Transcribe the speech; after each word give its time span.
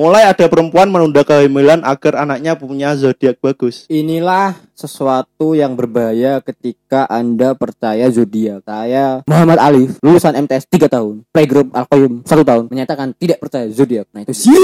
Mulai 0.00 0.32
ada 0.32 0.48
perempuan 0.48 0.88
menunda 0.88 1.20
kehamilan 1.20 1.84
agar 1.84 2.24
anaknya 2.24 2.56
punya 2.56 2.96
zodiak 2.96 3.36
bagus. 3.36 3.84
Inilah 3.92 4.56
sesuatu 4.72 5.52
yang 5.52 5.76
berbahaya 5.76 6.40
ketika 6.40 7.04
Anda 7.04 7.52
percaya 7.52 8.08
zodiak. 8.08 8.64
Saya 8.64 9.20
Muhammad 9.28 9.60
Alif, 9.60 10.00
lulusan 10.00 10.40
MTS 10.40 10.72
3 10.72 10.88
tahun, 10.88 11.28
playgroup 11.28 11.68
Alkoyum 11.76 12.24
1 12.24 12.32
tahun, 12.32 12.64
menyatakan 12.72 13.12
tidak 13.12 13.44
percaya 13.44 13.68
zodiak. 13.68 14.08
Nah 14.16 14.24
itu 14.24 14.32
sih. 14.32 14.56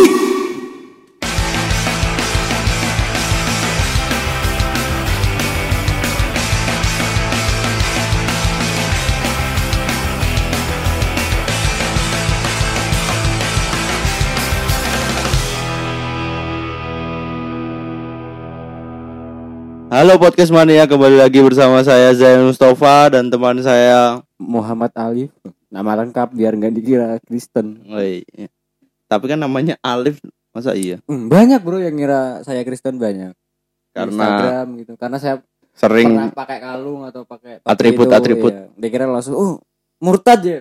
Halo 19.96 20.20
podcast 20.20 20.52
mania, 20.52 20.84
kembali 20.84 21.16
lagi 21.16 21.40
bersama 21.40 21.80
saya 21.80 22.12
Zain 22.12 22.44
Mustafa 22.44 23.16
dan 23.16 23.32
teman 23.32 23.56
saya. 23.64 24.20
Muhammad 24.36 24.92
Alif, 24.92 25.32
nama 25.72 25.96
lengkap 25.96 26.36
biar 26.36 26.52
nggak 26.52 26.74
dikira 26.76 27.16
Kristen. 27.24 27.80
Woi, 27.88 28.20
tapi 29.08 29.24
kan 29.24 29.40
namanya 29.40 29.80
Alif, 29.80 30.20
masa 30.52 30.76
iya? 30.76 31.00
Hmm, 31.08 31.32
banyak 31.32 31.64
bro 31.64 31.80
yang 31.80 31.96
ngira 31.96 32.44
saya 32.44 32.60
Kristen 32.60 33.00
banyak. 33.00 33.32
Karena 33.96 34.12
Instagram 34.12 34.66
gitu. 34.84 34.92
Karena 35.00 35.16
saya 35.16 35.40
sering 35.72 36.12
pernah 36.12 36.28
pakai 36.28 36.58
kalung 36.60 37.00
atau 37.08 37.24
pakai 37.24 37.64
Atribut- 37.64 38.12
itu, 38.12 38.16
atribut. 38.20 38.52
iya. 38.52 38.68
Dikira 38.76 39.08
langsung 39.08 39.32
oh 39.32 39.64
murtad 39.96 40.44
ya. 40.44 40.60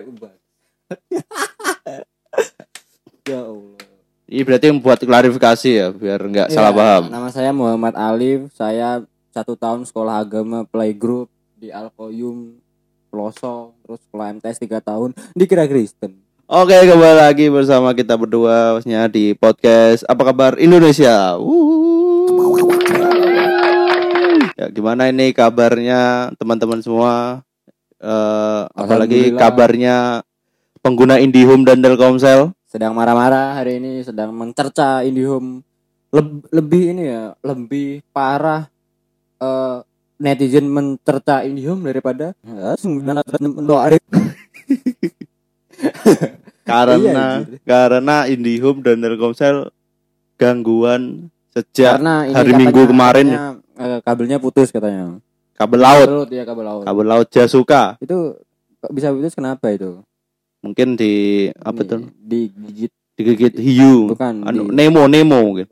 ya 3.28 3.40
Allah. 3.44 3.76
ini 4.26 4.42
berarti 4.48 4.66
membuat 4.72 5.04
klarifikasi 5.04 5.68
ya, 5.68 5.92
biar 5.92 6.24
nggak 6.24 6.48
Iya, 6.48 6.56
salah 6.56 6.72
paham. 6.72 7.12
Nama 7.12 7.28
saya 7.28 7.52
Muhammad 7.52 7.92
Alif. 8.00 8.48
Saya 8.56 9.04
satu 9.36 9.52
tahun 9.52 9.84
sekolah 9.84 10.24
agama 10.24 10.64
playgroup 10.64 11.28
di 11.60 11.68
Alkoyum 11.68 12.56
Pelosok, 13.12 13.76
terus 13.84 14.00
sekolah 14.08 14.32
MTS 14.40 14.64
3 14.64 14.80
tahun 14.80 15.12
dikira 15.36 15.68
Kristen. 15.68 16.16
Oke, 16.48 16.72
kembali 16.72 17.16
lagi 17.20 17.52
bersama 17.52 17.92
kita 17.92 18.16
berdua 18.16 18.80
maksudnya 18.80 19.04
di 19.12 19.36
podcast 19.36 20.08
Apa 20.08 20.32
Kabar 20.32 20.56
Indonesia. 20.56 21.36
Wuh. 21.36 22.64
Ya, 24.56 24.72
gimana 24.72 25.12
ini 25.12 25.36
kabarnya 25.36 26.32
teman-teman 26.40 26.80
semua? 26.80 27.44
Eh, 28.00 28.62
apalagi 28.72 29.36
kabarnya 29.36 30.24
pengguna 30.80 31.20
IndiHome 31.20 31.68
dan 31.68 31.84
Telkomsel? 31.84 32.56
Sedang 32.64 32.96
marah-marah 32.96 33.60
hari 33.60 33.84
ini, 33.84 34.00
sedang 34.00 34.32
mencerca 34.32 35.04
IndiHome 35.04 35.60
Leb- 36.14 36.48
lebih 36.48 36.96
ini 36.96 37.04
ya, 37.12 37.36
lebih 37.44 38.00
parah 38.16 38.72
eh, 39.36 39.76
netizen 40.16 40.66
mencerca 40.66 41.42
IndiHome 41.42 41.86
daripada 41.86 42.32
ya, 42.38 42.72
Karena 46.66 46.96
Iya, 47.46 47.60
karena 47.62 48.16
IndiHome 48.26 48.82
dan 48.82 48.98
Telkomsel 48.98 49.70
gangguan 50.34 51.30
sejak 51.54 52.00
karena 52.00 52.26
hari 52.26 52.50
katanya- 52.50 52.58
Minggu 52.58 52.82
kemarin 52.86 53.26
katanya, 53.28 53.44
eh, 53.78 53.98
kabelnya 54.02 54.38
putus 54.40 54.68
katanya. 54.68 55.22
kabel 55.54 55.80
laut, 55.80 56.04
Kabel 56.04 56.16
laut 56.18 56.30
ya 56.30 56.42
kabel 56.44 56.64
laut. 56.64 56.84
kabel 56.84 57.06
laut 57.06 57.28
Jasuka. 57.30 57.82
Itu 57.96 58.36
kok 58.76 58.92
bisa 58.92 59.08
putus 59.08 59.32
kenapa 59.32 59.70
itu? 59.70 60.02
Mungkin 60.60 60.98
di 60.98 61.12
apa 61.54 61.80
Ini, 61.80 61.88
tuh? 61.88 62.00
Digigit 62.12 62.92
Digigit 63.16 63.54
hiu. 63.56 64.12
bukan 64.12 64.44
Anu, 64.44 64.68
di- 64.68 64.76
Nemo 64.76 65.08
Nemo 65.08 65.38
mungkin. 65.40 65.64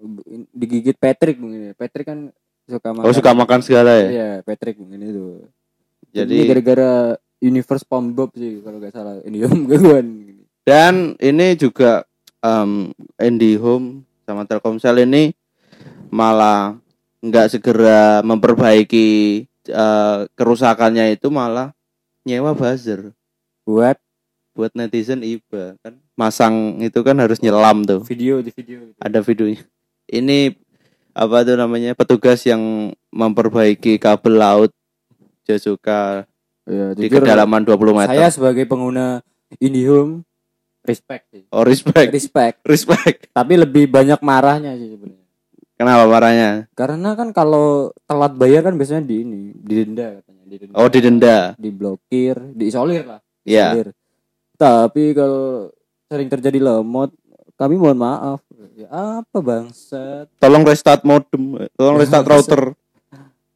digigit 0.48 0.96
Patrick 0.96 1.36
mungkin 1.36 1.60
ya. 1.60 1.72
Patrick 1.74 2.06
kan 2.06 2.32
suka 2.68 2.88
makan. 2.92 3.04
Oh 3.06 3.14
suka 3.14 3.30
makan 3.32 3.60
segala 3.60 3.92
ya. 3.98 4.08
Iya, 4.08 4.30
Patrick 4.44 4.80
mungkin 4.80 5.00
itu. 5.04 5.26
Jadi 6.14 6.36
gara-gara 6.46 7.18
Universe 7.42 7.84
SpongeBob 7.84 8.30
sih 8.38 8.62
kalau 8.64 8.78
nggak 8.80 8.94
salah. 8.94 9.20
Ini 9.26 9.38
om 9.48 9.68
gangguan. 9.68 10.06
dan 10.64 11.12
ini 11.20 11.60
juga 11.60 12.08
um, 12.40 12.88
IndiHome 13.20 14.00
sama 14.24 14.48
Telkomsel 14.48 15.04
ini 15.04 15.36
malah 16.08 16.80
nggak 17.24 17.56
segera 17.56 18.20
memperbaiki 18.24 19.08
eh, 19.68 20.18
kerusakannya 20.36 21.16
itu 21.16 21.28
malah 21.32 21.72
nyewa 22.24 22.52
buzzer 22.52 23.12
Buat 23.64 23.96
buat 24.54 24.70
netizen 24.76 25.24
iba 25.26 25.74
kan 25.82 25.98
masang 26.14 26.78
itu 26.78 27.00
kan 27.02 27.18
harus 27.18 27.42
nyelam 27.42 27.82
tuh 27.82 28.06
video 28.06 28.38
di 28.38 28.54
video. 28.54 28.86
gitu. 28.86 29.00
ada 29.02 29.18
videonya 29.18 29.66
ini 30.06 30.54
apa 31.14 31.36
tuh 31.42 31.54
namanya 31.54 31.94
petugas 31.94 32.42
yang 32.42 32.60
memperbaiki 33.08 33.96
kabel 33.96 34.34
laut 34.34 34.70
Jasuka 35.42 36.26
Ya, 36.64 36.96
di 36.96 37.06
kedalaman 37.06 37.60
20 37.60 37.76
meter 37.92 38.08
Saya 38.10 38.32
sebagai 38.32 38.64
pengguna 38.64 39.20
IndiHome 39.54 40.24
respect 40.82 41.28
sih. 41.28 41.44
oh 41.50 41.60
respect 41.60 42.08
Respect. 42.08 42.64
respect 42.64 43.28
Tapi 43.30 43.54
lebih 43.54 43.84
banyak 43.86 44.16
marahnya 44.18 44.72
sih 44.72 44.88
sebenarnya. 44.90 45.28
kenapa 45.74 46.02
marahnya 46.04 46.50
Karena 46.72 47.12
kan 47.12 47.30
kalau 47.30 47.92
telat 48.02 48.32
bayar 48.32 48.64
kan 48.64 48.74
biasanya 48.74 49.04
di 49.04 49.20
ini, 49.20 49.42
didenda 49.54 50.16
katanya, 50.18 50.42
didenda. 50.46 50.74
oh 50.74 50.88
didenda 50.88 51.36
diblokir, 51.54 52.36
diisolir 52.50 53.04
lah. 53.04 53.20
ya 53.44 53.76
Isolir. 53.76 53.88
Tapi 54.54 55.04
kalau 55.12 55.68
sering 56.06 56.30
terjadi 56.30 56.58
lemot, 56.62 57.12
kami 57.54 57.74
mohon 57.74 57.98
maaf. 57.98 58.40
Ya, 58.74 58.90
apa 58.90 59.38
bangsat? 59.38 60.26
tolong 60.42 60.66
restart 60.66 61.06
modem 61.06 61.62
tolong 61.78 61.94
restart 61.94 62.26
router. 62.34 62.74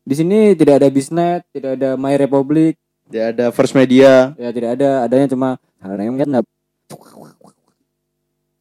Di 0.07 0.15
sini 0.15 0.55
tidak 0.55 0.79
ada 0.79 0.89
bisnet, 0.95 1.43
tidak 1.51 1.75
ada 1.75 1.99
My 1.99 2.15
Republic, 2.15 2.79
ya 3.11 3.35
ada 3.35 3.51
first 3.51 3.75
media. 3.75 4.31
Ya 4.39 4.55
tidak 4.55 4.79
ada, 4.79 5.03
adanya 5.03 5.27
cuma 5.27 5.59
kan 5.83 6.31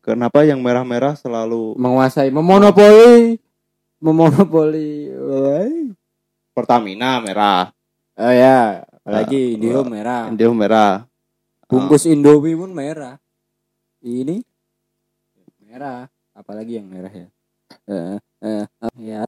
kenapa 0.01 0.50
yang 0.50 0.57
merah-merah 0.57 1.13
selalu 1.13 1.78
menguasai, 1.78 2.34
memonopoli, 2.34 3.38
memonopoli. 4.01 5.13
Pertamina 6.57 7.22
merah. 7.22 7.69
Oh 8.18 8.34
ya, 8.34 8.81
apalagi 9.06 9.38
Ah, 9.38 9.56
Indihome 9.62 9.89
merah. 9.94 10.24
Indio 10.34 10.50
merah. 10.57 11.06
Bungkus 11.69 12.09
Indomie 12.09 12.57
pun 12.57 12.74
merah. 12.74 13.22
Ini? 14.01 14.41
Merah, 15.62 16.09
apalagi 16.37 16.77
yang 16.77 16.85
merah 16.85 17.09
ya? 17.09 17.27
Eh, 17.89 18.15
eh, 18.45 18.63
eh, 18.63 18.63
ya, 19.01 19.19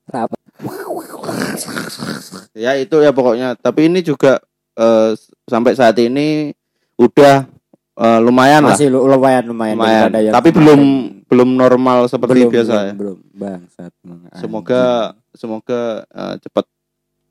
ya 2.54 2.72
itu 2.78 2.96
ya 3.02 3.12
pokoknya. 3.12 3.58
Tapi 3.58 3.90
ini 3.90 4.00
juga 4.00 4.40
eh, 4.78 5.12
sampai 5.50 5.74
saat 5.74 5.98
ini 5.98 6.54
udah 6.96 7.50
eh, 7.98 8.20
lumayan 8.22 8.64
lah. 8.64 8.78
Masih 8.78 8.94
lu- 8.94 9.10
lumayan 9.10 9.44
lumayan, 9.44 9.76
lumayan. 9.76 10.02
daripada 10.08 10.20
yang 10.22 10.34
tapi 10.38 10.50
belum 10.54 10.82
belum 11.26 11.50
normal 11.58 12.08
seperti 12.08 12.46
Belum, 12.46 12.54
biasa 12.54 12.72
belum, 12.72 12.86
ya. 12.86 12.94
belum. 12.96 13.18
Bangsat 13.34 13.92
semoga 14.38 14.86
semoga 15.34 15.82
eh, 16.06 16.36
cepat 16.40 16.66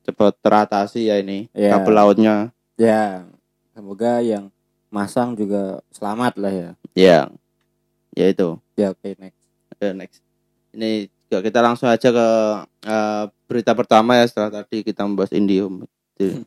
cepat 0.05 0.33
teratasi 0.41 1.01
ya 1.09 1.17
ini 1.23 1.47
Ya. 1.55 1.79
kabel 1.79 1.95
lautnya. 1.95 2.35
Ya 2.75 3.25
semoga 3.73 4.19
yang 4.21 4.51
masang 4.89 5.37
juga 5.39 5.79
selamat 5.95 6.35
lah 6.37 6.53
ya. 6.53 6.71
Ya. 6.93 7.21
Ya 8.13 8.27
itu. 8.29 8.59
Ya 8.75 8.91
oke 8.91 9.15
next 9.17 9.38
Oke, 9.79 9.95
next. 9.95 10.19
Ini 10.75 11.07
juga 11.31 11.47
kita 11.47 11.63
langsung 11.63 11.87
aja 11.87 12.11
ke 12.11 12.29
eh, 12.83 13.25
berita 13.47 13.79
pertama 13.79 14.19
ya 14.19 14.27
setelah 14.27 14.51
tadi 14.51 14.83
kita 14.83 15.07
membahas 15.07 15.31
Indium. 15.31 15.87
Itu. 16.19 16.43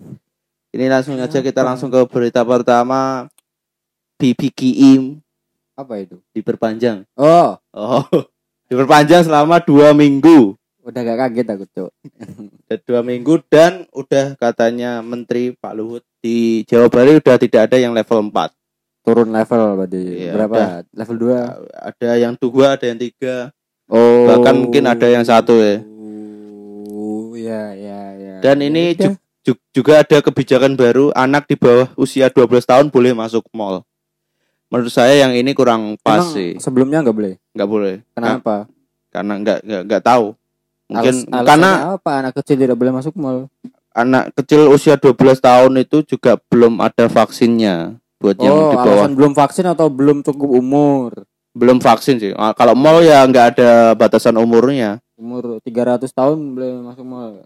ini 0.75 0.85
langsung 0.91 1.15
aja 1.15 1.39
kita 1.39 1.63
langsung 1.63 1.87
ke 1.87 2.03
berita 2.11 2.43
pertama. 2.43 3.31
BBKIM 4.19 5.23
apa 5.79 6.03
itu? 6.03 6.19
Diperpanjang. 6.35 7.07
Oh. 7.15 7.55
Oh 7.71 8.03
diperpanjang 8.69 9.31
selama 9.31 9.63
dua 9.63 9.95
minggu. 9.95 10.59
Udah 10.81 11.05
gak 11.05 11.29
kaget 11.29 11.47
aku 11.53 11.65
cok 11.69 11.91
Udah 12.65 12.77
dua 12.89 13.05
minggu 13.05 13.37
dan 13.53 13.85
udah 13.93 14.33
katanya 14.33 15.05
Menteri 15.05 15.53
Pak 15.53 15.77
Luhut 15.77 16.01
di 16.25 16.65
Jawa 16.65 16.89
Bali 16.89 17.21
udah 17.21 17.37
tidak 17.37 17.69
ada 17.69 17.77
yang 17.77 17.93
level 17.93 18.33
4 18.33 18.49
turun 19.01 19.29
level 19.33 19.61
berarti. 19.77 20.01
Iya, 20.01 20.31
berapa? 20.37 20.55
udah. 20.55 20.71
level 20.93 21.17
2 21.17 21.89
ada 21.89 22.09
yang 22.17 22.33
dua 22.37 22.65
ada 22.77 22.85
yang 22.85 22.99
tiga. 23.01 23.49
Oh. 23.91 24.29
Bahkan 24.29 24.55
mungkin 24.55 24.83
ada 24.87 25.07
yang 25.09 25.25
satu 25.25 25.59
ya. 25.59 25.83
oh 26.87 27.33
ya 27.35 27.73
ya 27.75 27.99
ya. 28.15 28.33
Dan 28.39 28.63
ini 28.63 28.95
Udah. 28.95 29.11
ju- 29.11 29.19
ju- 29.51 29.63
juga 29.75 29.99
ada 29.99 30.17
kebijakan 30.23 30.79
baru. 30.79 31.11
Anak 31.11 31.49
di 31.49 31.59
bawah 31.59 31.91
usia 31.97 32.31
12 32.31 32.63
tahun 32.63 32.87
boleh 32.87 33.11
masuk 33.11 33.43
mall. 33.51 33.83
Menurut 34.71 34.93
saya 34.93 35.27
yang 35.27 35.35
ini 35.35 35.51
kurang 35.51 35.99
pas 35.99 36.23
Emang 36.23 36.31
sih. 36.31 36.51
sebelumnya 36.63 37.03
nggak 37.03 37.17
boleh? 37.17 37.33
Nggak 37.51 37.69
boleh. 37.69 37.95
Kenapa? 38.15 38.55
Karena 39.11 39.33
nggak 39.43 39.59
nggak 39.83 40.03
tahu. 40.07 40.31
Mungkin 40.87 41.15
Alas- 41.27 41.47
karena 41.47 41.71
apa? 41.99 42.11
Anak 42.23 42.33
kecil 42.39 42.55
tidak 42.55 42.79
boleh 42.79 42.93
masuk 42.95 43.13
mall. 43.19 43.51
Anak 43.91 44.31
kecil 44.39 44.71
usia 44.71 44.95
12 44.95 45.43
tahun 45.43 45.83
itu 45.83 45.99
juga 46.07 46.39
belum 46.47 46.79
ada 46.79 47.11
vaksinnya 47.11 47.99
buat 48.21 48.37
yang 48.37 48.53
oh 48.53 48.69
di 48.69 48.77
bawah 48.77 49.07
belum 49.09 49.33
vaksin 49.33 49.65
atau 49.65 49.89
belum 49.89 50.21
cukup 50.21 50.49
umur 50.51 51.11
belum 51.51 51.77
vaksin 51.77 52.15
sih. 52.15 52.31
Ah, 52.31 52.53
Kalau 52.53 52.71
mall 52.73 53.03
ya 53.03 53.19
nggak 53.21 53.45
ada 53.51 53.71
batasan 53.91 54.39
umurnya. 54.39 55.03
Umur 55.19 55.59
300 55.59 56.07
tahun 56.07 56.37
boleh 56.55 56.79
masuk 56.81 57.03
mall. 57.03 57.43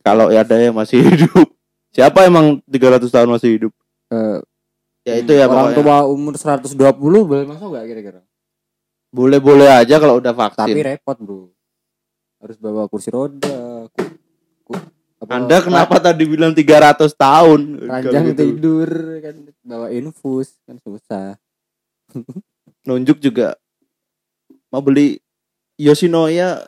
Kalau 0.00 0.32
ya 0.32 0.40
ada 0.40 0.56
yang 0.56 0.72
masih 0.72 1.04
hidup. 1.04 1.44
Siapa 1.92 2.24
emang 2.24 2.64
300 2.64 3.04
tahun 3.04 3.28
masih 3.28 3.50
hidup? 3.52 3.72
Eh, 4.08 4.40
Ya 5.04 5.20
itu 5.20 5.30
ya 5.30 5.44
orang 5.44 5.70
pokoknya. 5.70 5.76
tua 5.76 5.96
umur 6.08 6.34
120 6.34 6.74
boleh 7.22 7.44
masuk 7.44 7.76
gak 7.76 7.84
kira-kira? 7.84 8.20
Boleh-boleh 9.08 9.68
aja 9.70 9.96
kalau 9.96 10.16
udah 10.16 10.32
vaksin. 10.32 10.66
Tapi 10.66 10.80
repot, 10.82 11.16
Bro. 11.16 11.52
Harus 12.36 12.56
bawa 12.56 12.84
kursi 12.86 13.08
roda. 13.08 13.86
ku- 13.92 14.16
ku- 14.64 14.88
apa- 15.16 15.32
Anda 15.34 15.56
kenapa 15.58 15.96
tadi 15.98 16.24
bilang 16.24 16.52
300 16.52 17.10
tahun? 17.10 17.60
ranjang 17.82 18.24
gitu. 18.30 18.42
tidur 18.42 18.90
kan 19.18 19.34
bawa 19.62 19.86
infus 19.88 20.56
kan 20.62 20.76
susah. 20.78 21.40
Nunjuk 22.86 23.18
juga 23.18 23.56
mau 24.68 24.78
beli 24.78 25.18
Yoshinoya. 25.76 26.60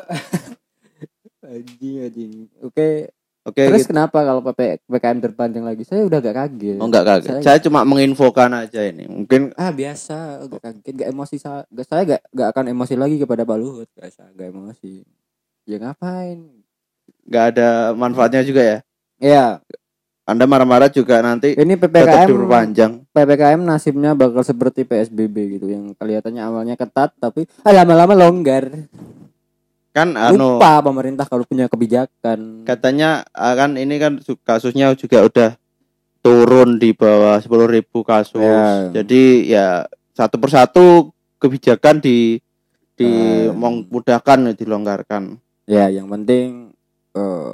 Anjing 1.41 2.05
anjing. 2.05 2.33
Oke, 2.61 3.09
Oke, 3.41 3.65
terus 3.65 3.81
gitu. 3.81 3.91
kenapa 3.91 4.21
kalau 4.21 4.43
PP 4.43 4.85
PPKM 4.85 5.19
terpanjang 5.23 5.65
lagi? 5.65 5.81
Saya 5.81 6.05
udah 6.05 6.19
gak 6.19 6.37
kaget. 6.37 6.77
Oh 6.77 6.85
enggak 6.85 7.07
kaget. 7.07 7.31
Saya- 7.31 7.45
Saya 7.47 7.59
cuma 7.63 7.81
menginfokan 7.83 8.53
aja 8.53 8.85
ini. 8.85 9.09
Mungkin 9.09 9.55
Ah 9.55 9.73
biasa, 9.73 10.45
gak 10.45 10.61
kaget, 10.61 10.95
gak 10.95 11.09
emosi 11.09 11.37
saya, 11.39 11.65
gak, 11.67 11.87
saya 11.87 12.03
gak, 12.05 12.23
gak 12.29 12.49
akan 12.53 12.65
emosi 12.69 12.95
lagi 12.95 13.17
kepada 13.17 13.49
Pak 13.49 13.57
Luhut, 13.57 13.89
biasa, 13.91 14.29
gak 14.31 14.49
emosi. 14.51 15.01
Ya 15.65 15.79
ngapain? 15.79 16.58
Nggak 17.29 17.45
ada 17.53 17.69
manfaatnya 17.93 18.43
juga 18.43 18.63
ya. 18.65 18.79
Ya, 19.19 19.47
Anda 20.25 20.45
marah-marah 20.45 20.89
juga 20.89 21.21
nanti 21.21 21.53
ini 21.53 21.75
PPKM 21.75 22.27
diperpanjang. 22.27 22.93
PPKM 23.11 23.61
nasibnya 23.61 24.13
bakal 24.13 24.41
seperti 24.41 24.83
PSBB 24.83 25.37
gitu 25.55 25.67
yang 25.67 25.93
kelihatannya 25.93 26.41
awalnya 26.41 26.75
ketat 26.75 27.13
tapi 27.17 27.45
ah, 27.63 27.73
lama-lama 27.75 28.13
longgar. 28.15 28.69
Kan 29.91 30.15
anu 30.15 30.61
Lupa 30.61 30.79
pemerintah 30.81 31.25
kalau 31.25 31.43
punya 31.43 31.67
kebijakan. 31.67 32.63
katanya 32.63 33.25
ah, 33.31 33.53
kan 33.53 33.75
ini 33.75 33.97
kan 33.97 34.21
su- 34.21 34.39
kasusnya 34.39 34.93
juga 34.95 35.25
udah 35.25 35.51
turun 36.21 36.77
di 36.77 36.93
bawah 36.93 37.41
10.000 37.41 37.49
kasus. 38.05 38.43
Ya. 38.43 38.93
Jadi 38.93 39.23
ya 39.49 39.69
satu 40.13 40.37
persatu 40.37 41.11
kebijakan 41.39 41.99
di 41.99 42.39
di 42.95 43.09
Eh. 43.09 43.49
memudahkan 43.49 44.53
dilonggarkan. 44.55 45.39
Ya, 45.65 45.87
yang 45.89 46.07
penting 46.07 46.68
eh, 47.13 47.53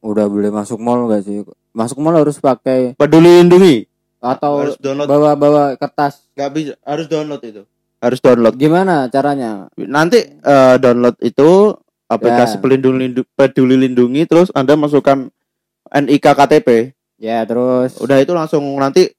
udah 0.00 0.26
boleh 0.26 0.48
masuk 0.48 0.78
mall 0.78 1.06
gak 1.06 1.22
sih? 1.22 1.42
Masuk 1.70 1.98
mall 1.98 2.16
harus 2.16 2.38
pakai 2.38 2.94
Peduli 2.94 3.40
lindungi 3.40 3.86
atau 4.18 4.58
harus 4.60 4.74
download 4.76 5.06
bawa-bawa 5.06 5.78
kertas. 5.78 6.26
nggak 6.34 6.50
bisa 6.50 6.72
harus 6.82 7.06
download 7.06 7.38
itu. 7.40 7.62
Harus 7.98 8.18
download. 8.18 8.54
Gimana 8.54 9.06
caranya? 9.06 9.66
Nanti 9.74 10.22
eh, 10.22 10.74
download 10.76 11.18
itu 11.20 11.74
aplikasi 12.06 12.56
Ya. 12.56 12.60
pelindung 12.60 12.96
lindu- 12.96 13.28
peduli 13.32 13.76
lindungi 13.76 14.24
terus 14.24 14.48
Anda 14.52 14.74
masukkan 14.74 15.28
NIK 15.88 16.26
KTP. 16.26 16.68
Ya, 17.18 17.42
terus 17.42 17.98
Udah 17.98 18.18
itu 18.18 18.30
langsung 18.30 18.62
nanti 18.74 19.10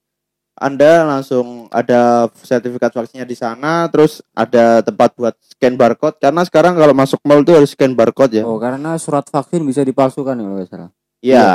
Anda 0.59 1.07
langsung 1.07 1.71
ada 1.71 2.27
sertifikat 2.35 2.91
vaksinnya 2.91 3.23
di 3.23 3.33
sana, 3.33 3.87
terus 3.87 4.19
ada 4.35 4.83
tempat 4.83 5.15
buat 5.15 5.31
scan 5.47 5.73
barcode 5.73 6.19
karena 6.19 6.43
sekarang 6.43 6.75
kalau 6.75 6.91
masuk 6.91 7.19
mall 7.23 7.39
itu 7.39 7.55
harus 7.55 7.71
scan 7.71 7.95
barcode 7.95 8.37
ya. 8.37 8.43
Oh, 8.43 8.59
karena 8.59 8.99
surat 8.99 9.23
vaksin 9.23 9.63
bisa 9.63 9.81
dipalsukan 9.81 10.35
ya 10.35 10.43
kalau 10.43 10.55
nggak 10.59 10.67
salah. 10.67 10.91
Iya. 11.23 11.47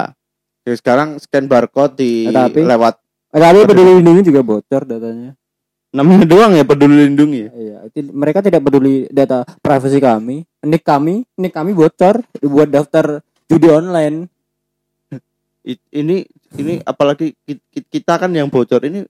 Jadi 0.65 0.77
sekarang 0.81 1.09
scan 1.21 1.45
barcode 1.45 2.01
di 2.01 2.13
Eh, 2.27 2.33
tapi- 2.33 2.65
lewat 2.65 2.97
Eh, 3.29 3.41
tapi 3.43 3.67
peduli 3.69 4.01
lindungi 4.01 4.23
juga 4.25 4.41
bocor 4.41 4.83
datanya. 4.83 5.37
namanya 5.91 6.27
doang 6.27 6.53
ya 6.57 6.65
peduli 6.65 7.07
lindungi. 7.07 7.41
ya? 7.47 7.51
Iya, 7.55 7.77
mereka 8.11 8.43
tidak 8.43 8.65
peduli 8.65 9.07
data 9.13 9.47
privasi 9.61 10.03
kami. 10.03 10.43
Nik 10.65 10.83
kami, 10.83 11.23
nik 11.37 11.53
kami 11.53 11.71
bocor 11.71 12.19
buat 12.41 12.67
daftar 12.67 13.23
judi 13.47 13.69
online. 13.69 14.27
Ini 15.67 16.17
ini 16.55 16.75
apalagi 16.83 17.33
ki- 17.39 17.65
ki- 17.65 17.89
kita 17.91 18.17
kan 18.17 18.29
yang 18.29 18.47
bocor 18.47 18.85
ini 18.85 19.09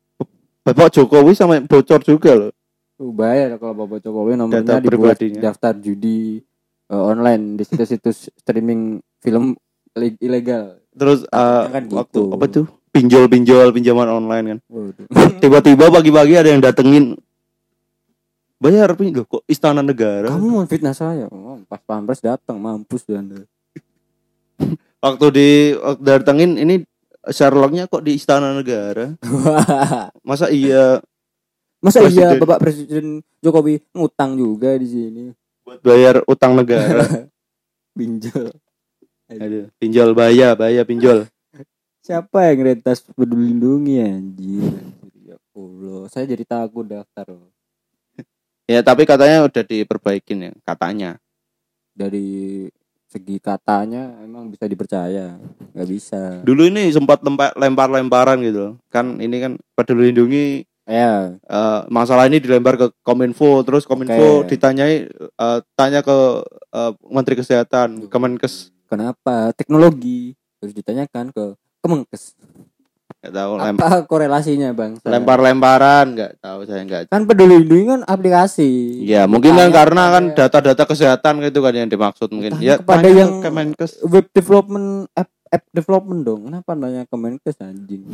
Bapak 0.63 0.95
Jokowi 0.95 1.35
sama 1.35 1.59
yang 1.59 1.67
bocor 1.67 2.01
juga 2.01 2.31
loh. 2.33 2.53
Uh, 2.95 3.11
bahaya 3.11 3.59
kalau 3.59 3.75
Bapak 3.77 4.01
Jokowi 4.01 4.39
nomornya 4.39 4.63
Data 4.63 4.81
dibuat 4.81 5.19
pribadinya. 5.19 5.41
daftar 5.43 5.75
judi 5.75 6.39
eh, 6.87 6.95
online 6.97 7.59
di 7.59 7.65
situs-situs 7.65 8.31
streaming 8.33 8.97
film 9.19 9.59
le- 9.93 10.17
ilegal. 10.19 10.79
Terus 10.91 11.27
Takutnya 11.27 11.69
kan 11.69 11.85
waktu 11.93 12.15
gitu. 12.17 12.25
apa 12.31 12.45
tuh? 12.47 12.67
Pinjol-pinjol 12.89 13.75
pinjaman 13.75 14.07
online 14.09 14.47
kan. 14.47 14.59
Tiba-tiba 15.43 15.91
pagi-pagi 15.91 16.39
ada 16.39 16.49
yang 16.49 16.63
datengin 16.63 17.19
bayar 18.57 18.95
pinjol 18.95 19.27
kok 19.27 19.43
istana 19.45 19.83
negara. 19.83 20.31
Kamu 20.31 20.47
mau 20.47 20.65
fitnah 20.65 20.95
saya? 20.95 21.27
Oh, 21.29 21.59
pas 21.67 21.83
pampres 21.83 22.23
datang 22.23 22.57
mampus 22.57 23.03
Anda. 23.11 23.43
Waktu 25.05 25.27
di 25.37 25.49
waktu 25.77 26.01
datengin 26.01 26.57
ini 26.57 26.81
Sherlocknya 27.25 27.89
kok 27.89 28.05
di 28.05 28.17
istana 28.17 28.57
negara. 28.57 29.17
Masa 30.29 30.49
iya 30.49 31.01
Masa 31.85 32.05
iya 32.09 32.33
Presiden. 32.33 32.41
Bapak 32.41 32.59
Presiden 32.61 33.07
Jokowi 33.45 33.85
ngutang 33.93 34.41
juga 34.41 34.73
di 34.81 34.89
sini? 34.89 35.25
buat 35.65 35.81
bayar 35.81 36.21
utang 36.29 36.53
negara? 36.55 37.03
Pinjol. 37.97 38.53
Aduh, 39.25 39.73
pinjol 39.81 40.13
bayar, 40.13 40.53
bayar 40.53 40.85
pinjol. 40.85 41.25
Siapa 42.05 42.53
yang 42.53 42.77
rentas 42.77 43.01
peduli 43.01 43.57
lindungi 43.57 43.97
anjir? 43.97 44.77
Ya 45.25 45.41
Allah, 45.57 46.05
saya 46.13 46.29
jadi 46.29 46.45
takut 46.45 46.85
daftar 46.85 47.33
loh. 47.33 47.49
Ya 48.69 48.85
tapi 48.85 49.09
katanya 49.09 49.49
udah 49.49 49.65
diperbaikin 49.65 50.39
ya, 50.45 50.51
katanya. 50.65 51.17
Dari 51.97 52.69
segi 53.15 53.39
katanya 53.39 54.19
emang 54.27 54.51
bisa 54.51 54.67
dipercaya, 54.67 55.39
nggak 55.71 55.89
bisa. 55.89 56.43
Dulu 56.43 56.67
ini 56.67 56.91
sempat 56.91 57.23
lempa- 57.23 57.55
lempar-lemparan 57.55 58.43
gitu. 58.43 58.75
Kan 58.91 59.23
ini 59.23 59.39
kan 59.39 59.53
peduli 59.79 60.11
lindungi 60.11 60.67
Ya, 60.85 61.33
eh, 61.41 61.81
masalah 61.89 62.29
ini 62.29 62.45
dilempar 62.45 62.77
ke 62.77 62.93
Kominfo, 63.01 63.65
terus 63.65 63.89
Kominfo 63.89 64.45
Oke. 64.45 64.53
ditanyai 64.53 65.09
eh, 65.17 65.59
tanya 65.73 66.05
ke 66.05 66.45
eh, 66.77 66.93
Menteri 67.09 67.41
Kesehatan, 67.41 68.13
Kemenkes, 68.13 68.69
kenapa 68.85 69.57
teknologi 69.57 70.37
harus 70.61 70.77
ditanyakan 70.77 71.33
ke 71.33 71.57
Kemenkes? 71.81 72.37
Nggak 73.25 73.33
tahu 73.33 73.53
lem- 73.57 73.79
Apa 73.79 74.05
korelasinya 74.05 74.69
bang? 74.71 75.01
lempar-lemparan, 75.01 76.13
nggak 76.13 76.33
tahu 76.39 76.59
saya 76.63 76.85
nggak. 76.85 77.03
Kan 77.09 77.25
peduli 77.25 77.57
lindungi 77.59 77.85
kan 77.89 78.01
aplikasi. 78.05 79.01
Ya 79.01 79.25
mungkin 79.25 79.57
kan 79.57 79.73
karena 79.73 80.13
kan 80.13 80.25
data-data 80.31 80.85
kesehatan 80.85 81.41
gitu 81.41 81.59
kan 81.59 81.73
yang 81.73 81.89
dimaksud 81.89 82.29
mungkin. 82.29 82.53
Tanya 82.55 82.63
Ya 82.63 82.75
kepada 82.77 83.01
tanya 83.01 83.09
ke 83.09 83.17
yang 83.17 83.33
Kemenkes. 83.41 83.93
web 84.03 84.29
development 84.29 84.89
app, 85.11 85.33
app 85.47 85.65
development 85.71 86.21
dong. 86.23 86.41
Kenapa 86.45 86.71
nanya 86.75 87.03
Kemenkes 87.05 87.57
anjing? 87.59 88.05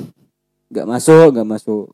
Nggak 0.69 0.87
masuk, 0.87 1.26
nggak 1.33 1.49
masuk. 1.49 1.90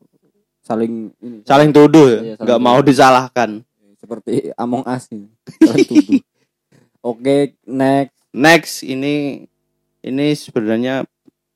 Saling 0.61 1.09
ini. 1.17 1.41
Saling 1.41 1.71
tuduh, 1.71 2.07
ya, 2.11 2.19
Iya, 2.21 2.33
nggak 2.37 2.59
mau 2.59 2.77
disalahkan. 2.79 3.65
seperti 3.97 4.53
Among 4.53 4.85
Us 4.85 5.09
ini. 5.09 5.25
Saling 5.57 5.83
tuduh. 5.83 6.21
Oke, 7.09 7.57
next. 7.63 8.13
Next 8.29 8.73
ini 8.81 9.47
ini 9.99 10.27
sebenarnya 10.31 11.01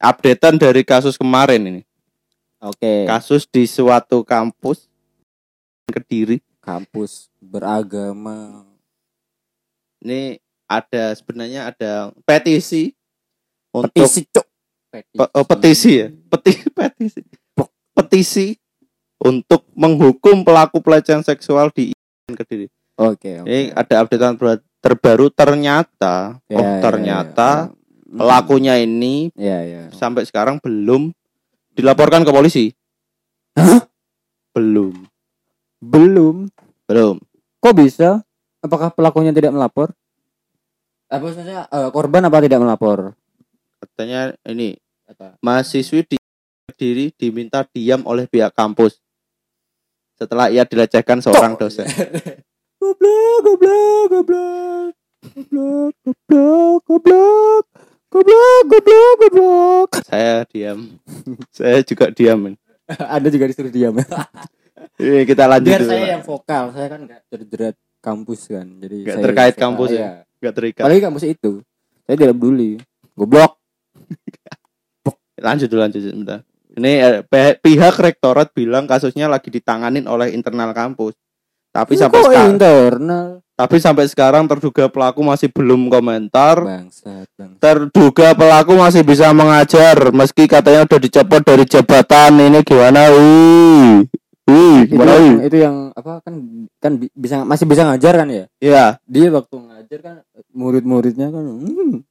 updatean 0.02 0.58
dari 0.58 0.82
kasus 0.82 1.16
kemarin 1.16 1.62
ini. 1.62 1.82
Oke. 2.62 3.06
Kasus 3.06 3.46
di 3.50 3.66
suatu 3.70 4.26
kampus 4.26 4.90
Kediri. 5.90 6.42
Kampus 6.62 7.28
beragama. 7.42 8.66
Ini 10.02 10.38
ada 10.70 11.14
sebenarnya 11.18 11.74
ada 11.74 12.14
petisi 12.24 12.94
untuk 13.74 13.92
Petisi, 13.92 14.22
Cuk. 14.30 14.46
Pe- 14.92 15.32
oh, 15.36 15.46
petisi 15.48 15.92
ya 16.04 16.08
petisi 16.32 16.68
petisi 16.68 17.22
petisi 17.96 18.48
untuk 19.24 19.64
menghukum 19.72 20.44
pelaku 20.44 20.84
pelecehan 20.84 21.24
seksual 21.24 21.72
di 21.72 21.96
Kediri. 22.32 22.68
Oke, 23.00 23.42
oke. 23.42 23.48
Ini 23.48 23.74
ada 23.76 24.04
updatean 24.06 24.36
terbaru 24.82 25.28
ternyata 25.32 26.40
Ya, 26.50 26.58
oh 26.58 26.64
ya, 26.64 26.80
ternyata 26.82 27.50
ya. 27.70 27.81
Pelakunya 28.12 28.76
ini 28.78 29.32
Ya, 29.34 29.64
ya. 29.64 29.84
sampai 29.96 30.28
sekarang 30.28 30.60
belum 30.60 31.16
dilaporkan 31.72 32.28
ke 32.28 32.32
polisi. 32.32 32.76
Hah? 33.56 33.88
Belum, 34.52 34.92
Belum. 35.80 36.52
belum. 36.84 37.16
Kok 37.64 37.76
bisa? 37.76 38.20
Apakah 38.60 38.92
pelakunya 38.92 39.32
tidak 39.32 39.56
melapor? 39.56 39.96
Apa 41.08 41.24
maksudnya 41.24 41.68
eh, 41.68 41.90
korban 41.92 42.28
apa 42.28 42.44
tidak 42.44 42.60
melapor? 42.60 43.16
Katanya 43.80 44.36
ini 44.46 44.76
Apa? 45.08 45.36
mahasiswi 45.40 46.04
di 46.06 46.16
Kediri 46.72 47.12
diminta 47.12 47.68
diam 47.68 48.00
oleh 48.08 48.28
pihak 48.28 48.56
kampus 48.56 49.00
setelah 50.16 50.48
ia 50.48 50.64
dilecehkan 50.64 51.20
seorang 51.20 51.60
dosen. 51.60 51.84
Goblok, 52.82 53.38
goblok, 53.44 54.04
goblok. 54.10 54.92
Goblok, 55.36 55.94
goblok, 56.02 56.80
goblok. 56.88 57.64
Goblok, 58.12 58.64
goblok, 58.68 59.14
goblok. 59.24 59.90
Saya 60.04 60.44
diam. 60.52 61.00
Saya 61.56 61.80
juga 61.80 62.12
diam. 62.12 62.52
Anda 63.16 63.32
juga 63.32 63.48
disuruh 63.48 63.72
diam. 63.72 63.96
Ini 65.02 65.24
kita 65.24 65.48
lanjut 65.48 65.72
Biar 65.72 65.82
dulu. 65.82 65.92
saya 65.96 66.06
yang 66.14 66.24
vokal, 66.26 66.64
saya 66.76 66.88
kan 66.92 67.00
nggak 67.08 67.22
terjerat 67.32 67.76
kampus 68.04 68.40
kan. 68.52 68.68
Jadi 68.84 68.98
Nggak 69.08 69.16
saya 69.16 69.24
terkait 69.24 69.54
vokal, 69.56 69.64
kampus 69.64 69.90
ya? 69.90 69.98
iya. 69.98 70.12
Nggak 70.42 70.54
terikat. 70.60 70.82
Apalagi 70.84 71.02
kampus 71.02 71.24
itu. 71.26 71.52
Saya 72.04 72.16
tidak 72.20 72.36
peduli. 72.36 72.72
Goblok. 73.16 73.52
Lanjut 75.42 75.68
dulu 75.72 75.80
lanjut 75.82 76.02
sebentar. 76.04 76.40
Ini 76.72 76.92
eh, 77.24 77.54
pihak 77.58 77.96
rektorat 77.98 78.52
bilang 78.52 78.86
kasusnya 78.86 79.26
lagi 79.26 79.50
ditanganin 79.50 80.06
oleh 80.06 80.36
internal 80.36 80.76
kampus. 80.76 81.16
Tapi 81.72 81.96
sampai 81.96 82.20
sekarang 82.20 82.60
internal 82.60 83.28
tapi 83.62 83.78
sampai 83.78 84.10
sekarang 84.10 84.50
terduga 84.50 84.90
pelaku 84.90 85.22
masih 85.22 85.54
belum 85.54 85.86
komentar. 85.86 86.58
bangsat, 86.58 87.30
bangsat. 87.38 87.62
Terduga 87.62 88.34
pelaku 88.34 88.74
masih 88.74 89.06
bisa 89.06 89.30
mengajar 89.32 90.10
meski 90.10 90.50
katanya 90.50 90.90
udah 90.90 90.98
dicopot 90.98 91.46
dari 91.46 91.62
jabatan. 91.70 92.42
Ini 92.42 92.66
gimana? 92.66 93.14
Wih. 93.14 94.10
Wih, 94.50 94.78
Itu 94.84 94.98
gimana? 94.98 95.14
yang, 95.14 95.38
itu 95.46 95.58
yang 95.62 95.76
apa 95.94 96.26
kan 96.26 96.34
kan 96.82 96.92
bi- 96.98 97.14
bisa 97.14 97.46
masih 97.46 97.70
bisa 97.70 97.86
ngajar 97.86 98.18
kan 98.18 98.28
ya? 98.28 98.46
Iya. 98.58 98.86
Dia 99.06 99.30
waktu 99.30 99.54
ngajar 99.54 100.00
kan 100.02 100.16
murid-muridnya 100.50 101.30
kan 101.30 101.46
hmm. 101.46 102.02